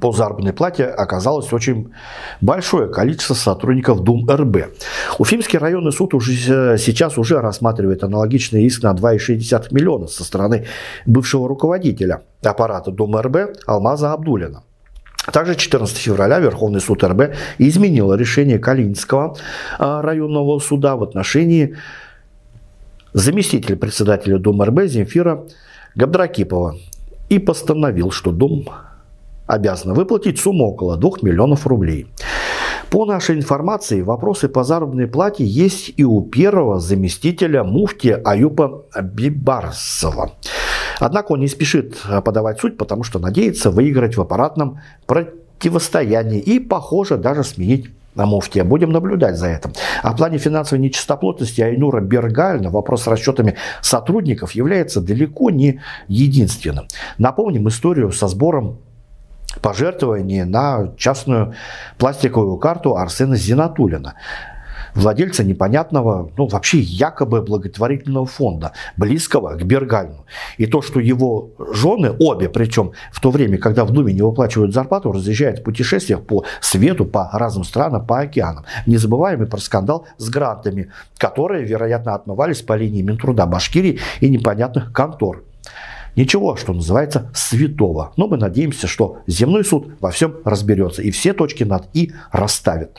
по 0.00 0.12
заработной 0.12 0.52
плате 0.52 0.84
оказалось 0.84 1.52
очень 1.52 1.92
большое 2.40 2.88
количество 2.88 3.34
сотрудников 3.34 4.02
Дум 4.02 4.28
РБ. 4.28 4.68
Уфимский 5.18 5.58
районный 5.58 5.92
суд 5.92 6.14
уже 6.14 6.76
сейчас 6.78 7.18
уже 7.18 7.40
рассматривает 7.40 8.04
аналогичный 8.04 8.64
иск 8.64 8.82
на 8.82 8.92
2,6 8.92 9.68
миллиона 9.72 10.06
со 10.06 10.24
стороны 10.24 10.66
бывшего 11.06 11.48
руководителя 11.48 12.22
аппарата 12.42 12.90
Дум 12.90 13.16
РБ 13.16 13.58
Алмаза 13.66 14.12
Абдулина. 14.12 14.62
Также 15.32 15.56
14 15.56 15.96
февраля 15.96 16.38
Верховный 16.38 16.80
суд 16.80 17.02
РБ 17.02 17.34
изменил 17.58 18.14
решение 18.14 18.58
Калининского 18.58 19.36
а, 19.78 20.00
районного 20.02 20.58
суда 20.60 20.96
в 20.96 21.02
отношении 21.02 21.76
заместителя 23.12 23.76
председателя 23.76 24.38
Думы 24.38 24.66
РБ 24.66 24.84
Земфира 24.84 25.44
Габдракипова 25.96 26.76
и 27.28 27.38
постановил, 27.38 28.10
что 28.10 28.30
Дум 28.30 28.68
обязана 29.46 29.94
выплатить 29.94 30.38
сумму 30.38 30.66
около 30.66 30.96
2 30.96 31.10
миллионов 31.22 31.66
рублей. 31.66 32.06
По 32.90 33.04
нашей 33.04 33.36
информации, 33.36 34.00
вопросы 34.02 34.48
по 34.48 34.62
заработной 34.62 35.08
плате 35.08 35.44
есть 35.44 35.92
и 35.96 36.04
у 36.04 36.22
первого 36.22 36.78
заместителя 36.78 37.64
муфти 37.64 38.16
Аюпа 38.24 38.84
Бибарсова. 39.02 40.32
Однако 41.00 41.32
он 41.32 41.40
не 41.40 41.48
спешит 41.48 41.96
подавать 42.24 42.60
суть, 42.60 42.78
потому 42.78 43.02
что 43.02 43.18
надеется 43.18 43.70
выиграть 43.70 44.16
в 44.16 44.20
аппаратном 44.20 44.80
противостоянии 45.06 46.40
и, 46.40 46.60
похоже, 46.60 47.16
даже 47.16 47.44
сменить 47.44 47.90
на 48.14 48.24
муфтия. 48.24 48.64
Будем 48.64 48.90
наблюдать 48.90 49.36
за 49.36 49.48
этим. 49.48 49.72
А 50.02 50.12
в 50.12 50.16
плане 50.16 50.38
финансовой 50.38 50.82
нечистоплотности 50.82 51.60
Айнура 51.60 52.00
Бергальна 52.00 52.70
вопрос 52.70 53.02
с 53.02 53.06
расчетами 53.06 53.56
сотрудников 53.82 54.52
является 54.52 55.00
далеко 55.00 55.50
не 55.50 55.80
единственным. 56.08 56.86
Напомним 57.18 57.68
историю 57.68 58.10
со 58.12 58.28
сбором 58.28 58.78
пожертвований 59.60 60.44
на 60.44 60.92
частную 60.96 61.54
пластиковую 61.98 62.58
карту 62.58 62.96
Арсена 62.96 63.36
Зинатулина 63.36 64.14
владельца 64.96 65.44
непонятного, 65.44 66.30
ну 66.36 66.48
вообще 66.48 66.78
якобы 66.78 67.42
благотворительного 67.42 68.26
фонда, 68.26 68.72
близкого 68.96 69.54
к 69.54 69.62
Бергальну. 69.62 70.24
И 70.56 70.66
то, 70.66 70.82
что 70.82 70.98
его 70.98 71.50
жены, 71.72 72.12
обе 72.18 72.48
причем, 72.48 72.92
в 73.12 73.20
то 73.20 73.30
время, 73.30 73.58
когда 73.58 73.84
в 73.84 73.92
Думе 73.92 74.12
не 74.12 74.22
выплачивают 74.22 74.74
зарплату, 74.74 75.12
разъезжают 75.12 75.60
в 75.60 75.62
путешествиях 75.62 76.22
по 76.22 76.44
свету, 76.60 77.04
по 77.04 77.30
разным 77.32 77.64
странам, 77.64 78.06
по 78.06 78.20
океанам. 78.20 78.64
Не 78.86 78.96
забываем 78.96 79.42
и 79.42 79.46
про 79.46 79.58
скандал 79.58 80.06
с 80.16 80.28
грантами, 80.28 80.90
которые, 81.18 81.64
вероятно, 81.64 82.14
отмывались 82.14 82.62
по 82.62 82.72
линии 82.72 83.02
Минтруда 83.02 83.46
Башкирии 83.46 84.00
и 84.20 84.28
непонятных 84.28 84.92
контор. 84.92 85.42
Ничего, 86.16 86.56
что 86.56 86.72
называется, 86.72 87.30
святого. 87.34 88.12
Но 88.16 88.26
мы 88.26 88.38
надеемся, 88.38 88.86
что 88.86 89.18
земной 89.26 89.64
суд 89.64 89.92
во 90.00 90.10
всем 90.10 90.36
разберется 90.44 91.02
и 91.02 91.10
все 91.10 91.34
точки 91.34 91.62
над 91.62 91.88
«и» 91.94 92.12
расставит. 92.32 92.98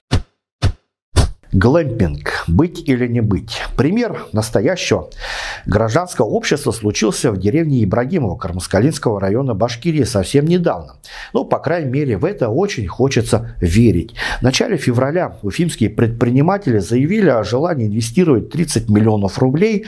Глэмпинг. 1.54 2.44
Быть 2.48 2.88
или 2.88 3.08
не 3.08 3.22
быть. 3.22 3.62
Пример 3.78 4.26
настоящего 4.34 5.10
гражданского 5.66 6.26
общества 6.26 6.72
случился 6.72 7.32
в 7.32 7.40
деревне 7.40 7.84
Ибрагимова 7.84 8.38
Кармаскалинского 8.38 9.20
района 9.20 9.54
Башкирии 9.54 10.04
совсем 10.04 10.46
недавно. 10.46 10.98
Ну, 11.34 11.46
по 11.46 11.60
крайней 11.60 11.90
мере, 11.90 12.18
в 12.18 12.26
это 12.26 12.50
очень 12.50 12.88
хочется 12.88 13.56
верить. 13.62 14.14
В 14.40 14.42
начале 14.44 14.78
февраля 14.78 15.38
уфимские 15.42 15.90
предприниматели 15.90 16.80
заявили 16.80 17.30
о 17.30 17.44
желании 17.44 17.88
инвестировать 17.88 18.50
30 18.52 18.90
миллионов 18.90 19.40
рублей 19.40 19.86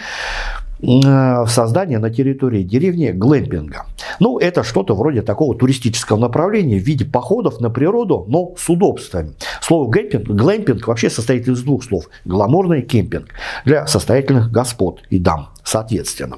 в 0.81 1.48
создание 1.48 2.00
на 2.00 2.09
территории 2.09 2.63
деревни 2.63 3.12
глэмпинга. 3.12 3.86
Ну, 4.19 4.39
это 4.39 4.63
что-то 4.63 4.95
вроде 4.95 5.21
такого 5.21 5.55
туристического 5.55 6.17
направления 6.17 6.77
в 6.77 6.83
виде 6.83 7.05
походов 7.05 7.59
на 7.59 7.69
природу, 7.69 8.25
но 8.27 8.53
с 8.57 8.69
удобствами. 8.69 9.33
Слово 9.62 9.89
глэмпинг, 9.89 10.27
глэмпинг 10.27 10.88
вообще 10.88 11.09
состоит 11.09 11.48
из 11.48 11.63
двух 11.63 11.83
слов. 11.83 12.09
Гламурный 12.25 12.81
кемпинг 12.81 13.27
для 13.65 13.88
состоятельных 13.88 14.51
господ 14.51 15.01
и 15.09 15.19
дам, 15.19 15.50
соответственно. 15.63 16.38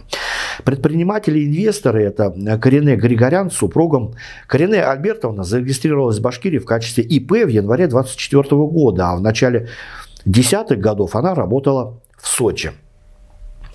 Предприниматели 0.64 1.46
инвесторы– 1.46 2.04
это 2.04 2.34
Корене 2.60 2.96
Григорян 2.96 3.52
с 3.52 3.56
супругом. 3.56 4.14
Корене 4.48 4.84
Альбертовна 4.84 5.44
зарегистрировалась 5.44 6.18
в 6.18 6.22
Башкирии 6.22 6.58
в 6.58 6.66
качестве 6.66 7.04
ИП 7.04 7.32
в 7.32 7.48
январе 7.48 7.88
2024 7.88 8.62
года, 8.68 9.12
а 9.12 9.16
в 9.16 9.22
начале 9.22 9.70
десятых 10.26 10.80
годов 10.80 11.16
она 11.16 11.36
работала 11.36 12.00
в 12.18 12.28
Сочи. 12.28 12.72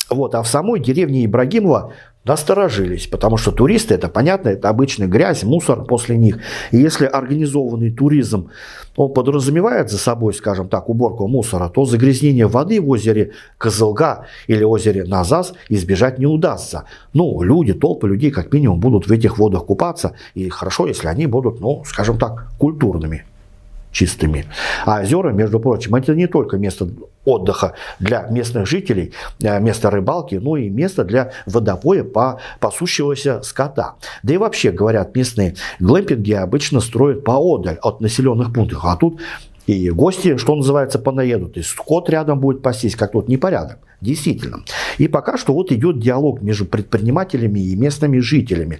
Вот, 0.08 0.34
а 0.34 0.42
в 0.42 0.48
самой 0.48 0.80
деревне 0.80 1.24
Ибрагимова 1.24 1.92
насторожились, 2.24 3.06
потому 3.06 3.36
что 3.36 3.52
туристы, 3.52 3.94
это 3.94 4.08
понятно, 4.08 4.48
это 4.50 4.68
обычная 4.68 5.06
грязь, 5.06 5.44
мусор 5.44 5.84
после 5.84 6.16
них. 6.16 6.38
И 6.72 6.76
если 6.76 7.06
организованный 7.06 7.90
туризм 7.90 8.50
он 8.96 9.12
подразумевает 9.12 9.90
за 9.90 9.98
собой, 9.98 10.34
скажем 10.34 10.68
так, 10.68 10.88
уборку 10.88 11.28
мусора, 11.28 11.68
то 11.68 11.84
загрязнение 11.84 12.46
воды 12.46 12.80
в 12.80 12.88
озере 12.88 13.32
Козылга 13.58 14.26
или 14.46 14.64
озере 14.64 15.04
Назас 15.04 15.52
избежать 15.68 16.18
не 16.18 16.26
удастся. 16.26 16.84
Ну, 17.12 17.42
люди, 17.42 17.74
толпы 17.74 18.08
людей 18.08 18.30
как 18.30 18.52
минимум 18.52 18.80
будут 18.80 19.06
в 19.06 19.12
этих 19.12 19.38
водах 19.38 19.66
купаться, 19.66 20.14
и 20.34 20.48
хорошо, 20.48 20.86
если 20.86 21.08
они 21.08 21.26
будут, 21.26 21.60
ну, 21.60 21.82
скажем 21.84 22.18
так, 22.18 22.48
культурными 22.58 23.24
чистыми. 23.92 24.44
А 24.84 25.00
озера, 25.00 25.30
между 25.30 25.60
прочим, 25.60 25.94
это 25.94 26.14
не 26.14 26.26
только 26.26 26.58
место 26.58 26.88
отдыха 27.26 27.74
для 27.98 28.22
местных 28.30 28.66
жителей, 28.66 29.12
э, 29.42 29.60
место 29.60 29.90
рыбалки, 29.90 30.36
но 30.36 30.56
и 30.56 30.70
место 30.70 31.04
для 31.04 31.32
водопоя 31.44 32.04
по 32.04 32.40
пасущегося 32.60 33.42
скота. 33.42 33.96
Да 34.22 34.32
и 34.32 34.38
вообще, 34.38 34.70
говорят, 34.70 35.14
местные 35.14 35.56
глэмпинги 35.80 36.32
обычно 36.32 36.80
строят 36.80 37.24
поодаль 37.24 37.78
от 37.82 38.00
населенных 38.00 38.54
пунктов, 38.54 38.80
а 38.84 38.96
тут 38.96 39.20
и 39.66 39.90
гости, 39.90 40.36
что 40.36 40.54
называется, 40.54 40.98
понаедут, 40.98 41.56
и 41.56 41.62
скот 41.62 42.08
рядом 42.08 42.38
будет 42.38 42.62
пастись, 42.62 42.94
как 42.94 43.12
тут 43.12 43.28
непорядок. 43.28 43.78
Действительно. 44.00 44.62
И 44.98 45.08
пока 45.08 45.38
что 45.38 45.54
вот 45.54 45.72
идет 45.72 45.98
диалог 45.98 46.42
между 46.42 46.66
предпринимателями 46.66 47.60
и 47.60 47.74
местными 47.74 48.18
жителями 48.18 48.78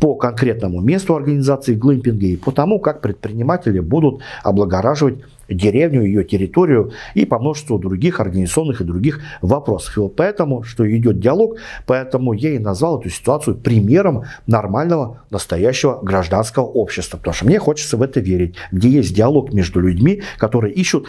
по 0.00 0.14
конкретному 0.14 0.80
месту 0.80 1.16
организации 1.16 1.74
глэмпинга 1.74 2.26
и 2.26 2.36
по 2.36 2.52
тому, 2.52 2.78
как 2.78 3.00
предприниматели 3.00 3.80
будут 3.80 4.22
облагораживать 4.44 5.16
деревню, 5.48 6.02
ее 6.02 6.24
территорию 6.24 6.92
и 7.14 7.24
по 7.24 7.38
множеству 7.38 7.78
других 7.78 8.20
организационных 8.20 8.80
и 8.80 8.84
других 8.84 9.20
вопросов. 9.42 9.96
И 9.96 10.00
вот 10.00 10.16
поэтому, 10.16 10.62
что 10.62 10.88
идет 10.90 11.20
диалог, 11.20 11.56
поэтому 11.86 12.32
я 12.32 12.50
и 12.50 12.58
назвал 12.58 13.00
эту 13.00 13.10
ситуацию 13.10 13.56
примером 13.56 14.24
нормального 14.46 15.22
настоящего 15.30 16.00
гражданского 16.02 16.64
общества. 16.64 17.18
Потому 17.18 17.34
что 17.34 17.46
мне 17.46 17.58
хочется 17.58 17.96
в 17.96 18.02
это 18.02 18.20
верить, 18.20 18.56
где 18.72 18.88
есть 18.88 19.14
диалог 19.14 19.52
между 19.52 19.80
людьми, 19.80 20.22
которые 20.38 20.74
ищут 20.74 21.06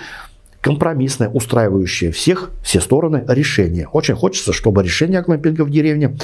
компромиссное, 0.62 1.29
устраивающее 1.29 2.12
всех, 2.12 2.51
все 2.62 2.82
стороны 2.82 3.24
решение. 3.27 3.88
Очень 3.88 4.15
хочется, 4.15 4.51
чтобы 4.51 4.84
решение 4.84 5.22
глэмпинга 5.22 5.63
в 5.63 5.70
деревне 5.70 6.17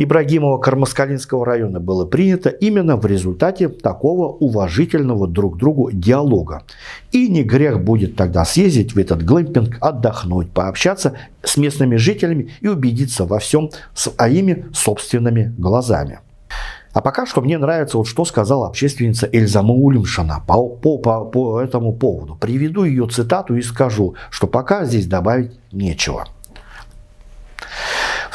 Ибрагимова 0.00 0.58
Кармаскалинского 0.58 1.44
района 1.44 1.80
было 1.80 2.06
принято 2.06 2.50
именно 2.50 2.96
в 2.96 3.04
результате 3.04 3.68
такого 3.68 4.28
уважительного 4.28 5.26
друг 5.26 5.58
другу 5.58 5.90
диалога. 5.92 6.62
И 7.10 7.26
не 7.26 7.42
грех 7.42 7.82
будет 7.82 8.14
тогда 8.14 8.44
съездить 8.44 8.94
в 8.94 8.98
этот 8.98 9.24
глэмпинг, 9.24 9.76
отдохнуть, 9.80 10.52
пообщаться 10.52 11.14
с 11.42 11.56
местными 11.56 11.96
жителями 11.96 12.52
и 12.60 12.68
убедиться 12.68 13.24
во 13.24 13.40
всем 13.40 13.70
своими 13.92 14.66
собственными 14.72 15.52
глазами. 15.58 16.20
А 16.92 17.00
пока 17.00 17.26
что 17.26 17.40
мне 17.40 17.58
нравится, 17.58 17.98
вот 17.98 18.06
что 18.06 18.24
сказала 18.24 18.68
общественница 18.68 19.28
Эльза 19.32 19.62
Маулимшина 19.62 20.44
по, 20.46 20.68
по, 20.68 20.98
по, 20.98 21.24
по 21.24 21.60
этому 21.60 21.92
поводу. 21.92 22.36
Приведу 22.36 22.84
ее 22.84 23.08
цитату 23.08 23.56
и 23.56 23.62
скажу, 23.62 24.14
что 24.30 24.46
пока 24.46 24.84
здесь 24.84 25.08
добавить 25.08 25.58
нечего. 25.72 26.28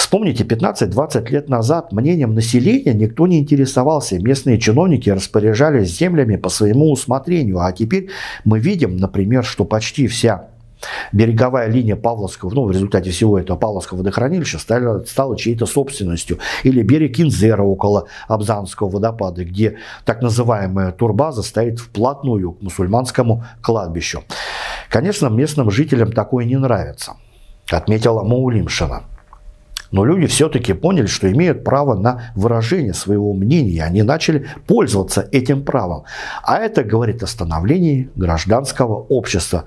Вспомните, 0.03 0.43
15-20 0.43 1.29
лет 1.29 1.47
назад 1.47 1.93
мнением 1.93 2.35
населения 2.35 2.93
никто 2.93 3.25
не 3.25 3.39
интересовался. 3.39 4.19
Местные 4.19 4.59
чиновники 4.59 5.09
распоряжались 5.09 5.97
землями 5.97 6.35
по 6.35 6.49
своему 6.49 6.91
усмотрению. 6.91 7.61
А 7.61 7.71
теперь 7.71 8.09
мы 8.43 8.59
видим, 8.59 8.97
например, 8.97 9.45
что 9.45 9.63
почти 9.63 10.07
вся 10.07 10.49
береговая 11.13 11.69
линия 11.69 11.95
Павловского, 11.95 12.53
ну, 12.53 12.65
в 12.65 12.71
результате 12.71 13.11
всего 13.11 13.39
этого 13.39 13.57
Павловского 13.57 13.99
водохранилища 13.99 14.59
стала, 14.59 14.99
стала 15.05 15.37
чьей-то 15.37 15.65
собственностью. 15.65 16.37
Или 16.63 16.81
берег 16.81 17.15
Кинзера 17.15 17.63
около 17.63 18.07
Абзанского 18.27 18.89
водопада, 18.89 19.45
где 19.45 19.77
так 20.03 20.21
называемая 20.21 20.91
турбаза 20.91 21.43
стоит 21.43 21.79
вплотную 21.79 22.51
к 22.51 22.61
мусульманскому 22.61 23.45
кладбищу. 23.61 24.21
Конечно, 24.89 25.27
местным 25.27 25.71
жителям 25.71 26.11
такое 26.11 26.43
не 26.43 26.57
нравится, 26.57 27.13
отметила 27.71 28.21
Маулимшина. 28.21 29.03
Но 29.93 30.03
люди 30.05 30.25
все-таки 30.25 30.73
поняли, 30.73 31.05
что 31.05 31.31
имеют 31.31 31.63
право 31.63 31.93
на 31.95 32.23
выражение 32.35 32.95
своего 32.95 33.31
мнения, 33.33 33.69
и 33.69 33.79
они 33.79 34.01
начали 34.01 34.47
пользоваться 34.65 35.29
этим 35.31 35.63
правом. 35.63 36.05
А 36.41 36.57
это 36.57 36.83
говорит 36.83 37.21
о 37.21 37.27
становлении 37.27 38.09
гражданского 38.15 38.95
общества. 38.95 39.65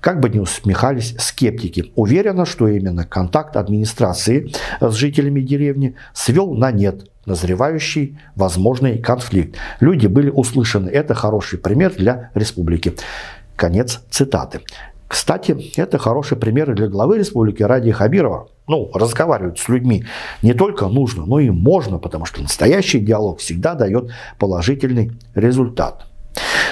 Как 0.00 0.20
бы 0.20 0.28
ни 0.28 0.38
усмехались 0.38 1.16
скептики, 1.18 1.92
уверена, 1.96 2.44
что 2.44 2.68
именно 2.68 3.06
контакт 3.06 3.56
администрации 3.56 4.52
с 4.80 4.92
жителями 4.92 5.40
деревни 5.40 5.96
свел 6.12 6.52
на 6.52 6.70
нет 6.70 7.06
назревающий 7.24 8.18
возможный 8.36 8.98
конфликт. 8.98 9.56
Люди 9.80 10.08
были 10.08 10.28
услышаны. 10.28 10.90
Это 10.90 11.14
хороший 11.14 11.58
пример 11.58 11.94
для 11.94 12.30
республики. 12.34 12.94
Конец 13.56 14.00
цитаты. 14.10 14.60
Кстати, 15.08 15.72
это 15.76 15.96
хороший 15.96 16.36
пример 16.36 16.74
для 16.74 16.88
главы 16.88 17.18
республики 17.18 17.62
Ради 17.62 17.92
Хабирова. 17.92 18.48
Ну, 18.68 18.90
разговаривать 18.92 19.58
с 19.58 19.68
людьми 19.68 20.04
не 20.42 20.52
только 20.52 20.88
нужно, 20.88 21.24
но 21.24 21.40
и 21.40 21.50
можно, 21.50 21.98
потому 21.98 22.26
что 22.26 22.42
настоящий 22.42 23.00
диалог 23.00 23.40
всегда 23.40 23.74
дает 23.74 24.10
положительный 24.38 25.12
результат. 25.34 26.04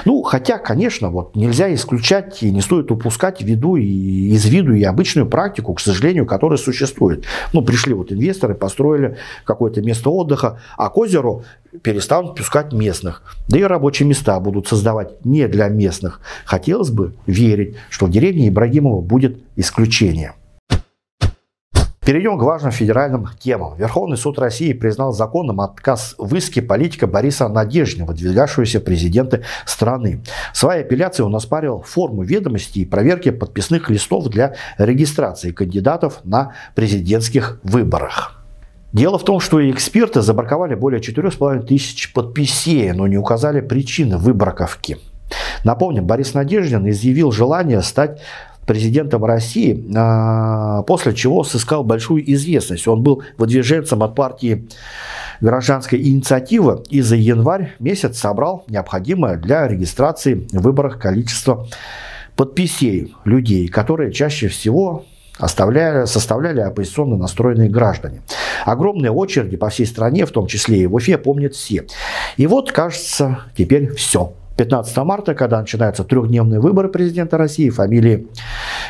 Ну, 0.05 0.23
хотя, 0.23 0.59
конечно, 0.59 1.11
вот 1.11 1.35
нельзя 1.35 1.73
исключать 1.75 2.43
и 2.43 2.53
не 2.53 2.61
стоит 2.61 2.91
упускать 2.91 3.43
в 3.43 3.45
виду 3.47 3.77
и 3.77 3.85
из 3.85 4.45
виду 4.45 4.75
и 4.75 4.83
обычную 4.85 5.27
практику, 5.27 5.75
к 5.75 5.81
сожалению, 5.81 6.27
которая 6.27 6.59
существует. 6.59 7.25
Ну, 7.53 7.63
пришли 7.63 7.95
вот 7.95 8.13
инвесторы, 8.13 8.55
построили 8.55 9.17
какое-то 9.45 9.83
место 9.83 10.11
отдыха, 10.11 10.61
а 10.77 10.91
к 10.91 10.97
озеру 10.99 11.45
перестанут 11.83 12.37
пускать 12.37 12.73
местных. 12.73 13.23
Да 13.49 13.59
и 13.59 13.63
рабочие 13.63 14.07
места 14.07 14.39
будут 14.39 14.69
создавать 14.69 15.25
не 15.25 15.49
для 15.49 15.69
местных. 15.69 16.21
Хотелось 16.45 16.91
бы 16.91 17.15
верить, 17.27 17.77
что 17.91 18.07
в 18.07 18.11
деревне 18.11 18.49
Ибрагимова 18.49 19.01
будет 19.01 19.39
исключение. 19.57 20.35
Перейдем 22.07 22.39
к 22.39 22.43
важным 22.43 22.71
федеральным 22.71 23.27
темам. 23.41 23.75
Верховный 23.77 24.17
суд 24.17 24.39
России 24.39 24.73
признал 24.73 25.13
законным 25.13 25.61
отказ 25.61 26.15
в 26.19 26.33
иске 26.37 26.63
политика 26.63 27.09
Бориса 27.09 27.49
Надеждина, 27.49 28.07
выдвигавшегося 28.07 28.79
президента 28.79 29.43
страны. 29.65 30.23
В 30.55 30.57
своей 30.57 30.83
апелляции 30.83 31.25
он 31.25 31.35
оспаривал 31.35 31.83
форму 31.83 32.23
ведомости 32.23 32.79
и 32.79 32.85
проверки 32.85 33.33
подписных 33.33 33.91
листов 33.91 34.29
для 34.29 34.55
регистрации 34.79 35.51
кандидатов 35.51 36.21
на 36.23 36.53
президентских 36.77 37.59
выборах. 37.65 38.41
Дело 38.93 39.19
в 39.19 39.25
том, 39.25 39.41
что 39.41 39.69
эксперты 39.69 40.23
забраковали 40.23 40.77
более 40.77 41.01
4,5 41.01 41.67
тысяч 41.67 42.13
подписей, 42.13 42.93
но 42.93 43.09
не 43.09 43.19
указали 43.19 43.61
причины 43.61 44.17
выбраковки. 44.17 44.99
Напомним, 45.65 46.07
Борис 46.07 46.35
Надеждин 46.35 46.89
изъявил 46.89 47.33
желание 47.33 47.83
стать 47.83 48.21
президентом 48.67 49.25
России, 49.25 49.87
а, 49.97 50.83
после 50.83 51.15
чего 51.15 51.45
сыскал 51.45 51.85
большую 51.85 52.31
известность. 52.33 52.87
Он 52.89 53.03
был 53.03 53.23
выдвиженцем 53.39 54.03
от 54.03 54.15
партии 54.15 54.69
гражданской 55.41 56.03
инициативы 56.03 56.83
и 56.91 57.01
за 57.01 57.17
январь 57.17 57.75
месяц 57.79 58.19
собрал 58.19 58.65
необходимое 58.69 59.37
для 59.37 59.67
регистрации 59.69 60.47
в 60.53 60.63
выборах 60.63 60.99
количество 60.99 61.67
подписей 62.35 63.15
людей, 63.25 63.69
которые 63.69 64.13
чаще 64.13 64.49
всего 64.49 65.05
оставляли, 65.39 66.07
составляли 66.07 66.61
оппозиционно 66.61 67.17
настроенные 67.17 67.69
граждане. 67.69 68.23
Огромные 68.65 69.11
очереди 69.11 69.57
по 69.57 69.69
всей 69.69 69.87
стране, 69.87 70.27
в 70.27 70.31
том 70.31 70.47
числе 70.47 70.81
и 70.81 70.87
в 70.87 70.95
Уфе, 70.95 71.19
помнят 71.19 71.55
все. 71.55 71.85
И 72.37 72.47
вот, 72.47 72.73
кажется, 72.73 73.41
теперь 73.57 73.95
все 73.95 74.33
15 74.57 74.97
марта, 74.99 75.35
когда 75.35 75.61
начинаются 75.61 76.03
трехдневные 76.03 76.61
выборы 76.61 76.89
президента 76.89 77.37
России, 77.37 77.69
фамилии 77.69 78.29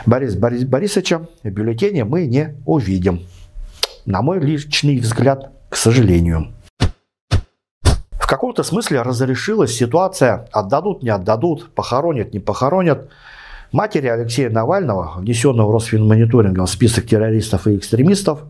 Борис, 0.06 0.36
Борис 0.36 0.64
Борисовича 0.64 1.26
в 1.42 1.48
бюллетене 1.48 2.04
мы 2.04 2.26
не 2.26 2.54
увидим. 2.64 3.22
На 4.04 4.22
мой 4.22 4.38
личный 4.38 4.98
взгляд, 4.98 5.50
к 5.68 5.76
сожалению. 5.76 6.52
В 8.12 8.28
каком-то 8.28 8.62
смысле 8.62 9.02
разрешилась 9.02 9.72
ситуация 9.72 10.48
«отдадут, 10.52 11.02
не 11.02 11.10
отдадут, 11.10 11.70
похоронят, 11.74 12.32
не 12.32 12.40
похоронят». 12.40 13.08
Матери 13.72 14.06
Алексея 14.06 14.48
Навального, 14.48 15.14
внесенного 15.18 15.72
Росфинмониторингом 15.72 16.66
в 16.66 16.70
список 16.70 17.06
террористов 17.06 17.66
и 17.66 17.76
экстремистов, 17.76 18.40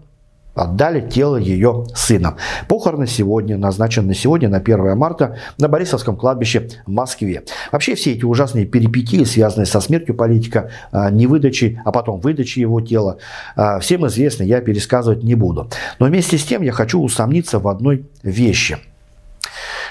отдали 0.56 1.08
тело 1.08 1.36
ее 1.36 1.86
сына. 1.94 2.36
Похороны 2.68 3.06
сегодня, 3.06 3.56
назначены 3.56 4.08
на 4.08 4.14
сегодня, 4.14 4.48
на 4.48 4.58
1 4.58 4.96
марта, 4.96 5.36
на 5.58 5.68
Борисовском 5.68 6.16
кладбище 6.16 6.68
в 6.86 6.90
Москве. 6.90 7.44
Вообще 7.70 7.94
все 7.94 8.12
эти 8.12 8.24
ужасные 8.24 8.66
перипетии, 8.66 9.22
связанные 9.24 9.66
со 9.66 9.80
смертью 9.80 10.14
политика, 10.14 10.70
а, 10.90 11.10
не 11.10 11.26
выдачей, 11.26 11.78
а 11.84 11.92
потом 11.92 12.20
выдачей 12.20 12.62
его 12.62 12.80
тела, 12.80 13.18
а, 13.54 13.78
всем 13.78 14.06
известны, 14.06 14.44
я 14.44 14.60
пересказывать 14.60 15.22
не 15.22 15.34
буду. 15.34 15.70
Но 15.98 16.06
вместе 16.06 16.38
с 16.38 16.44
тем 16.44 16.62
я 16.62 16.72
хочу 16.72 17.00
усомниться 17.00 17.58
в 17.58 17.68
одной 17.68 18.06
вещи– 18.22 18.78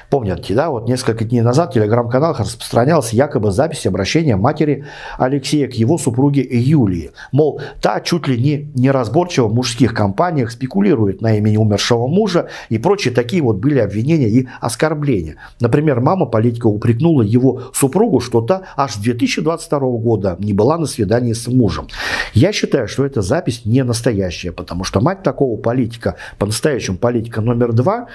Помните, 0.09 0.53
да, 0.53 0.69
вот 0.69 0.87
несколько 0.87 1.25
дней 1.25 1.41
назад 1.41 1.71
в 1.71 1.73
телеграм-каналах 1.73 2.39
распространялась 2.39 3.13
якобы 3.13 3.51
запись 3.51 3.85
обращения 3.85 4.35
матери 4.35 4.85
Алексея 5.17 5.67
к 5.67 5.73
его 5.73 5.97
супруге 5.97 6.41
Юлии. 6.49 7.11
Мол, 7.31 7.61
та 7.81 7.99
чуть 7.99 8.27
ли 8.27 8.39
не 8.39 8.71
неразборчиво 8.75 9.47
в 9.47 9.53
мужских 9.53 9.93
компаниях 9.93 10.51
спекулирует 10.51 11.21
на 11.21 11.37
имени 11.37 11.57
умершего 11.57 12.07
мужа 12.07 12.49
и 12.69 12.77
прочие 12.77 13.13
такие 13.13 13.41
вот 13.41 13.57
были 13.57 13.79
обвинения 13.79 14.29
и 14.29 14.47
оскорбления. 14.61 15.35
Например, 15.59 15.99
мама 15.99 16.25
политика 16.25 16.67
упрекнула 16.67 17.21
его 17.21 17.63
супругу, 17.73 18.19
что 18.19 18.41
та 18.41 18.63
аж 18.77 18.93
с 18.93 18.97
2022 18.97 19.79
года 19.79 20.35
не 20.39 20.53
была 20.53 20.77
на 20.77 20.85
свидании 20.85 21.33
с 21.33 21.47
мужем. 21.47 21.87
Я 22.33 22.51
считаю, 22.51 22.87
что 22.87 23.05
эта 23.05 23.21
запись 23.21 23.61
не 23.65 23.83
настоящая, 23.83 24.51
потому 24.51 24.83
что 24.83 25.01
мать 25.01 25.23
такого 25.23 25.57
политика, 25.57 26.15
по-настоящему 26.37 26.97
политика 26.97 27.41
номер 27.41 27.73
два, 27.73 28.07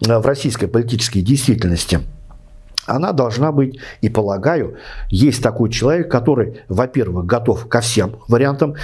в 0.00 0.26
российской 0.26 0.66
политической 0.66 1.20
действительности, 1.20 2.00
она 2.86 3.12
должна 3.12 3.52
быть, 3.52 3.78
и 4.00 4.08
полагаю, 4.08 4.76
есть 5.10 5.42
такой 5.42 5.70
человек, 5.70 6.10
который, 6.10 6.62
во-первых, 6.68 7.26
готов 7.26 7.68
ко 7.68 7.80
всем 7.80 8.16
вариантам 8.26 8.74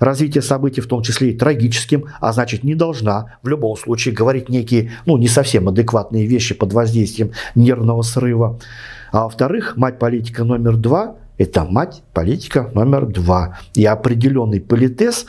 развития 0.00 0.42
событий, 0.42 0.80
в 0.80 0.86
том 0.86 1.02
числе 1.02 1.30
и 1.30 1.36
трагическим, 1.36 2.06
а 2.20 2.32
значит 2.32 2.62
не 2.62 2.74
должна 2.74 3.38
в 3.42 3.48
любом 3.48 3.76
случае 3.76 4.14
говорить 4.14 4.48
некие, 4.48 4.92
ну, 5.06 5.16
не 5.16 5.28
совсем 5.28 5.68
адекватные 5.68 6.26
вещи 6.26 6.54
под 6.54 6.72
воздействием 6.72 7.32
нервного 7.54 8.02
срыва. 8.02 8.60
А 9.10 9.24
во-вторых, 9.24 9.76
мать 9.76 9.98
политика 9.98 10.44
номер 10.44 10.76
два– 10.76 11.16
это 11.38 11.64
мать 11.64 12.02
политика 12.12 12.70
номер 12.74 13.06
два. 13.06 13.58
И 13.74 13.84
определенный 13.84 14.60
политез 14.60 15.26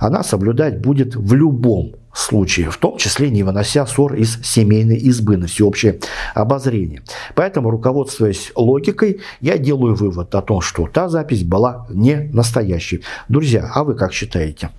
она 0.00 0.22
соблюдать 0.22 0.80
будет 0.80 1.14
в 1.14 1.34
любом 1.34 1.94
случае, 2.12 2.70
в 2.70 2.76
том 2.76 2.98
числе 2.98 3.30
не 3.30 3.42
вынося 3.42 3.86
ссор 3.86 4.14
из 4.14 4.42
семейной 4.44 4.96
избы 4.96 5.36
на 5.36 5.46
всеобщее 5.46 6.00
обозрение. 6.34 7.02
Поэтому, 7.34 7.70
руководствуясь 7.70 8.52
логикой, 8.54 9.20
я 9.40 9.58
делаю 9.58 9.94
вывод 9.94 10.34
о 10.34 10.42
том, 10.42 10.60
что 10.60 10.86
та 10.86 11.08
запись 11.08 11.44
была 11.44 11.86
не 11.90 12.30
настоящей. 12.32 13.02
Друзья, 13.28 13.70
а 13.74 13.84
вы 13.84 13.94
как 13.94 14.12
считаете? 14.12 14.70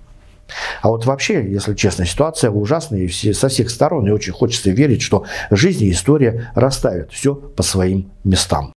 А 0.82 0.88
вот 0.88 1.06
вообще, 1.06 1.48
если 1.50 1.74
честно, 1.74 2.04
ситуация 2.04 2.50
ужасная 2.50 3.02
и 3.02 3.06
все, 3.06 3.34
со 3.34 3.48
всех 3.48 3.70
сторон, 3.70 4.06
и 4.06 4.10
очень 4.10 4.32
хочется 4.32 4.70
верить, 4.70 5.02
что 5.02 5.24
жизнь 5.50 5.84
и 5.84 5.90
история 5.90 6.50
расставят 6.54 7.12
все 7.12 7.34
по 7.34 7.62
своим 7.62 8.10
местам. 8.24 8.72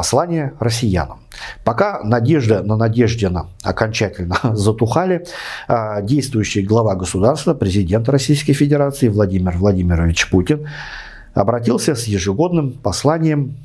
Послание 0.00 0.54
россиянам. 0.58 1.20
Пока 1.62 2.00
надежда 2.02 2.62
на 2.62 2.78
Надеждина 2.78 3.48
окончательно 3.62 4.38
затухали, 4.54 5.26
а, 5.68 6.00
действующий 6.00 6.62
глава 6.62 6.94
государства, 6.94 7.52
президент 7.52 8.08
Российской 8.08 8.54
Федерации 8.54 9.08
Владимир 9.08 9.58
Владимирович 9.58 10.30
Путин 10.30 10.66
обратился 11.34 11.94
с 11.94 12.04
ежегодным 12.04 12.72
посланием 12.72 13.58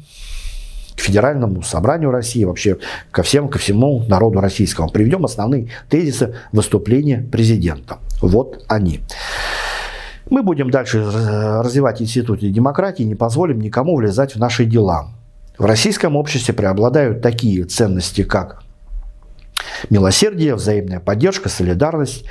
к 0.98 1.00
Федеральному 1.00 1.62
собранию 1.62 2.12
России, 2.12 2.44
вообще 2.44 2.80
ко 3.12 3.24
всем, 3.24 3.48
ко 3.48 3.58
всему 3.58 4.04
народу 4.06 4.42
российскому. 4.42 4.90
Приведем 4.90 5.24
основные 5.24 5.70
тезисы 5.90 6.36
выступления 6.52 7.26
президента. 7.32 8.00
Вот 8.22 8.66
они. 8.68 9.00
Мы 10.30 10.44
будем 10.44 10.70
дальше 10.70 11.02
развивать 11.02 12.02
институт 12.02 12.42
демократии, 12.42 13.04
не 13.04 13.16
позволим 13.16 13.60
никому 13.60 13.96
влезать 13.96 14.36
в 14.36 14.38
наши 14.38 14.66
дела. 14.66 15.16
В 15.58 15.66
российском 15.66 16.16
обществе 16.16 16.54
преобладают 16.54 17.22
такие 17.22 17.64
ценности, 17.64 18.24
как 18.24 18.64
милосердие, 19.90 20.56
взаимная 20.56 21.00
поддержка, 21.00 21.50
солидарность. 21.50 22.26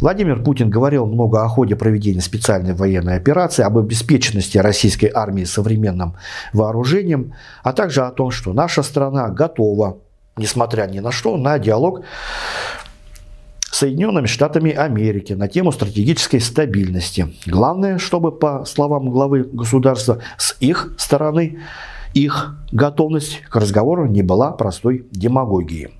Владимир 0.00 0.42
Путин 0.42 0.70
говорил 0.70 1.06
много 1.06 1.42
о 1.42 1.48
ходе 1.48 1.76
проведения 1.76 2.20
специальной 2.20 2.74
военной 2.74 3.16
операции, 3.16 3.62
об 3.62 3.78
обеспеченности 3.78 4.58
российской 4.58 5.10
армии 5.12 5.44
современным 5.44 6.16
вооружением, 6.52 7.34
а 7.62 7.72
также 7.72 8.02
о 8.02 8.10
том, 8.10 8.30
что 8.30 8.52
наша 8.52 8.82
страна 8.82 9.28
готова, 9.28 9.98
несмотря 10.36 10.86
ни 10.86 11.00
на 11.00 11.10
что, 11.10 11.36
на 11.36 11.58
диалог 11.58 12.02
с 13.70 13.78
Соединенными 13.78 14.26
Штатами 14.26 14.72
Америки 14.72 15.32
на 15.34 15.46
тему 15.46 15.72
стратегической 15.72 16.40
стабильности. 16.40 17.34
Главное, 17.46 17.98
чтобы, 17.98 18.32
по 18.32 18.64
словам 18.64 19.10
главы 19.10 19.44
государства, 19.44 20.20
с 20.36 20.56
их 20.60 20.94
стороны 20.96 21.58
их 22.14 22.56
готовность 22.72 23.42
к 23.48 23.56
разговору 23.56 24.06
не 24.06 24.22
была 24.22 24.52
простой 24.52 25.06
демагогией. 25.10 25.98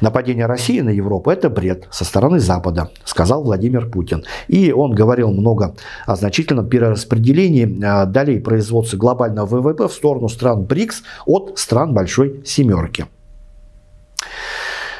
Нападение 0.00 0.46
России 0.46 0.80
на 0.80 0.90
Европу– 0.90 1.30
это 1.32 1.48
бред 1.48 1.88
со 1.90 2.04
стороны 2.04 2.38
Запада, 2.38 2.90
сказал 3.04 3.42
Владимир 3.42 3.88
Путин. 3.88 4.24
И 4.46 4.70
он 4.72 4.94
говорил 4.94 5.30
много 5.30 5.74
о 6.04 6.16
значительном 6.16 6.68
перераспределении 6.68 7.82
а, 7.82 8.04
долей 8.04 8.38
производства 8.38 8.96
глобального 8.98 9.46
ВВП 9.46 9.88
в 9.88 9.92
сторону 9.92 10.28
стран 10.28 10.64
БРИКС 10.64 11.02
от 11.24 11.58
стран 11.58 11.94
Большой 11.94 12.42
Семерки. 12.44 13.06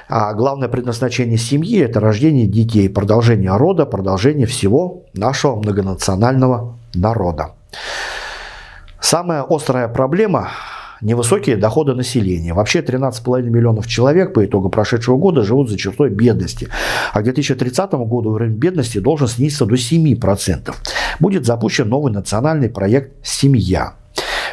А 0.09 0.33
главное 0.35 0.69
предназначение 0.69 1.37
семьи– 1.37 1.79
это 1.81 2.01
рождение 2.01 2.47
детей, 2.47 2.89
продолжение 2.89 3.55
рода, 3.57 3.87
продолжение 3.87 4.47
всего 4.47 5.03
нашего 5.15 5.57
многонационального 5.57 6.79
народа. 6.95 7.51
Самая 9.09 9.45
острая 9.49 9.87
проблема– 9.87 10.49
невысокие 11.01 11.57
доходы 11.57 11.95
населения. 11.95 12.53
Вообще 12.53 12.81
13,5 12.81 13.43
миллионов 13.43 13.87
человек 13.87 14.35
по 14.35 14.45
итогу 14.45 14.69
прошедшего 14.69 15.17
года 15.17 15.45
живут 15.45 15.71
за 15.71 15.79
чертой 15.79 16.11
бедности. 16.11 16.67
А 17.13 17.21
к 17.21 17.23
2030 17.23 17.93
году 17.93 18.31
уровень 18.31 18.57
бедности 18.57 18.99
должен 18.99 19.29
снизиться 19.29 19.65
до 19.65 19.77
7%. 19.77 20.75
Будет 21.21 21.47
запущен 21.47 21.89
новый 21.89 22.13
национальный 22.13 22.69
проект 22.69 23.25
«Семья». 23.25 23.93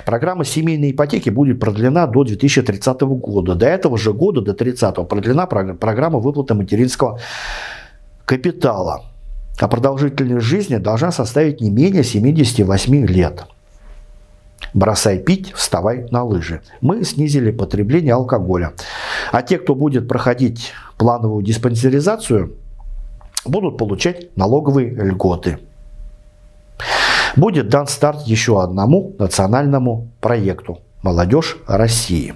Программа 0.05 0.45
семейной 0.45 0.91
ипотеки 0.91 1.31
будет 1.31 1.59
продлена 1.59 2.05
до 2.05 2.23
2030 2.23 3.01
года. 3.01 3.55
До 3.55 3.65
этого 3.65 3.97
же 3.97 4.13
года, 4.13 4.41
до 4.41 4.53
30 4.53 5.07
продлена 5.07 5.47
программа 5.47 6.19
выплаты 6.19 6.53
материнского 6.53 7.19
капитала. 8.25 9.01
А 9.59 9.67
продолжительность 9.67 10.45
жизни 10.45 10.77
должна 10.77 11.11
составить 11.11 11.59
не 11.59 11.71
менее 11.71 12.03
78 12.03 13.07
лет. 13.07 13.45
Бросай 14.73 15.19
пить, 15.19 15.53
вставай 15.53 16.07
на 16.11 16.23
лыжи. 16.23 16.61
Мы 16.81 17.03
снизили 17.03 17.51
потребление 17.51 18.13
алкоголя. 18.13 18.73
А 19.31 19.41
те, 19.41 19.57
кто 19.57 19.75
будет 19.75 20.07
проходить 20.07 20.71
плановую 20.97 21.43
диспансеризацию, 21.43 22.55
будут 23.45 23.77
получать 23.77 24.35
налоговые 24.35 24.89
льготы. 24.89 25.59
Будет 27.35 27.69
дан 27.69 27.87
старт 27.87 28.21
еще 28.27 28.61
одному 28.61 29.15
национальному 29.17 30.09
проекту 30.21 30.79
«Молодежь 31.01 31.57
России». 31.67 32.35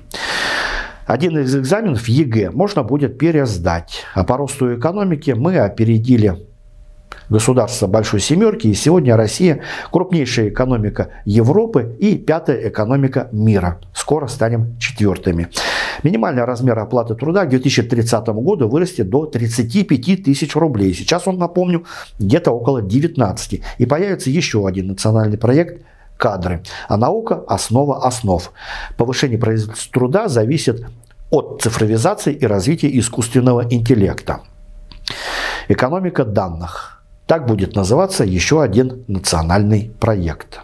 Один 1.05 1.37
из 1.37 1.55
экзаменов 1.55 2.07
ЕГЭ 2.09 2.51
можно 2.51 2.83
будет 2.83 3.17
пересдать. 3.17 4.03
А 4.13 4.25
по 4.25 4.35
росту 4.35 4.77
экономики 4.77 5.31
мы 5.31 5.57
опередили 5.57 6.45
государства 7.29 7.87
Большой 7.87 8.19
Семерки, 8.19 8.67
и 8.67 8.73
сегодня 8.73 9.15
Россия 9.17 9.61
крупнейшая 9.91 10.49
экономика 10.49 11.09
Европы 11.25 11.95
и 11.99 12.15
пятая 12.15 12.69
экономика 12.69 13.29
мира. 13.31 13.79
Скоро 13.93 14.27
станем 14.27 14.77
четвертыми. 14.79 15.49
Минимальный 16.03 16.43
размер 16.43 16.77
оплаты 16.79 17.15
труда 17.15 17.45
к 17.45 17.49
2030 17.49 18.27
году 18.27 18.67
вырастет 18.67 19.09
до 19.09 19.25
35 19.25 20.23
тысяч 20.23 20.55
рублей. 20.55 20.93
Сейчас 20.93 21.27
он, 21.27 21.37
напомню, 21.37 21.85
где-то 22.19 22.51
около 22.51 22.81
19. 22.81 23.61
И 23.77 23.85
появится 23.85 24.29
еще 24.29 24.65
один 24.67 24.87
национальный 24.87 25.37
проект 25.37 25.83
кадры. 26.17 26.63
А 26.87 26.97
наука– 26.97 27.43
основа 27.47 28.05
основ. 28.05 28.51
Повышение 28.97 29.37
производительности 29.37 29.91
труда 29.91 30.27
зависит 30.27 30.85
от 31.29 31.61
цифровизации 31.61 32.33
и 32.33 32.45
развития 32.45 32.97
искусственного 32.97 33.65
интеллекта. 33.69 34.41
Экономика 35.67 36.23
данных– 36.25 36.93
так 37.27 37.45
будет 37.45 37.75
называться 37.75 38.23
еще 38.23 38.63
один 38.63 39.03
национальный 39.07 39.91
проект. 39.99 40.61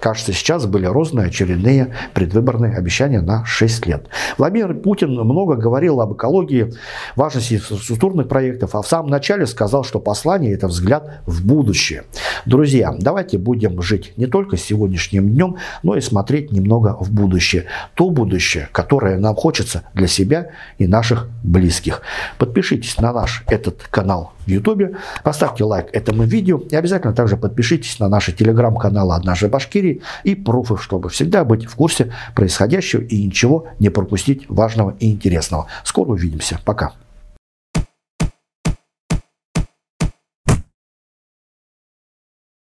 Кажется, 0.00 0.32
сейчас 0.32 0.66
были 0.66 0.86
розные 0.86 1.26
очередные 1.26 1.94
предвыборные 2.14 2.74
обещания 2.74 3.20
на 3.20 3.44
6 3.44 3.86
лет. 3.86 4.06
Владимир 4.38 4.74
Путин 4.74 5.12
много 5.12 5.56
говорил 5.56 6.00
об 6.00 6.14
экологии, 6.14 6.72
важности 7.16 7.54
инфраструктурных 7.54 8.28
проектов, 8.28 8.74
а 8.74 8.82
в 8.82 8.88
самом 8.88 9.10
начале 9.10 9.46
сказал, 9.46 9.84
что 9.84 10.00
послание– 10.00 10.52
это 10.54 10.68
взгляд 10.68 11.20
в 11.26 11.46
будущее. 11.46 12.04
Друзья, 12.46 12.94
давайте 12.98 13.38
будем 13.38 13.82
жить 13.82 14.14
не 14.16 14.26
только 14.26 14.56
сегодняшним 14.56 15.30
днем, 15.30 15.56
но 15.82 15.96
и 15.96 16.00
смотреть 16.00 16.50
немного 16.50 16.96
в 16.98 17.10
будущее. 17.10 17.66
То 17.94 18.10
будущее, 18.10 18.68
которое 18.72 19.18
нам 19.18 19.34
хочется 19.34 19.82
для 19.94 20.06
себя 20.06 20.50
и 20.78 20.86
наших 20.86 21.28
близких. 21.42 22.02
Подпишитесь 22.38 22.98
на 22.98 23.12
наш 23.12 23.44
этот 23.48 23.82
канал 23.90 24.32
в 24.48 24.50
YouTube, 24.50 24.96
поставьте 25.22 25.64
лайк 25.64 25.88
этому 25.92 26.24
видео 26.24 26.58
и 26.58 26.74
обязательно 26.74 27.12
также 27.12 27.36
подпишитесь 27.36 27.98
на 28.00 28.08
наши 28.08 28.32
телеграм-каналы 28.32 29.14
«Однажды 29.14 29.48
Башкирии» 29.48 30.02
и 30.24 30.34
«Пруфы», 30.34 30.76
чтобы 30.78 31.10
всегда 31.10 31.44
быть 31.44 31.66
в 31.66 31.74
курсе 31.76 32.12
происходящего 32.34 33.02
и 33.02 33.24
ничего 33.24 33.66
не 33.78 33.90
пропустить 33.90 34.46
важного 34.48 34.96
и 34.98 35.10
интересного. 35.10 35.66
Скоро 35.84 36.10
увидимся. 36.10 36.58
Пока. 36.64 36.92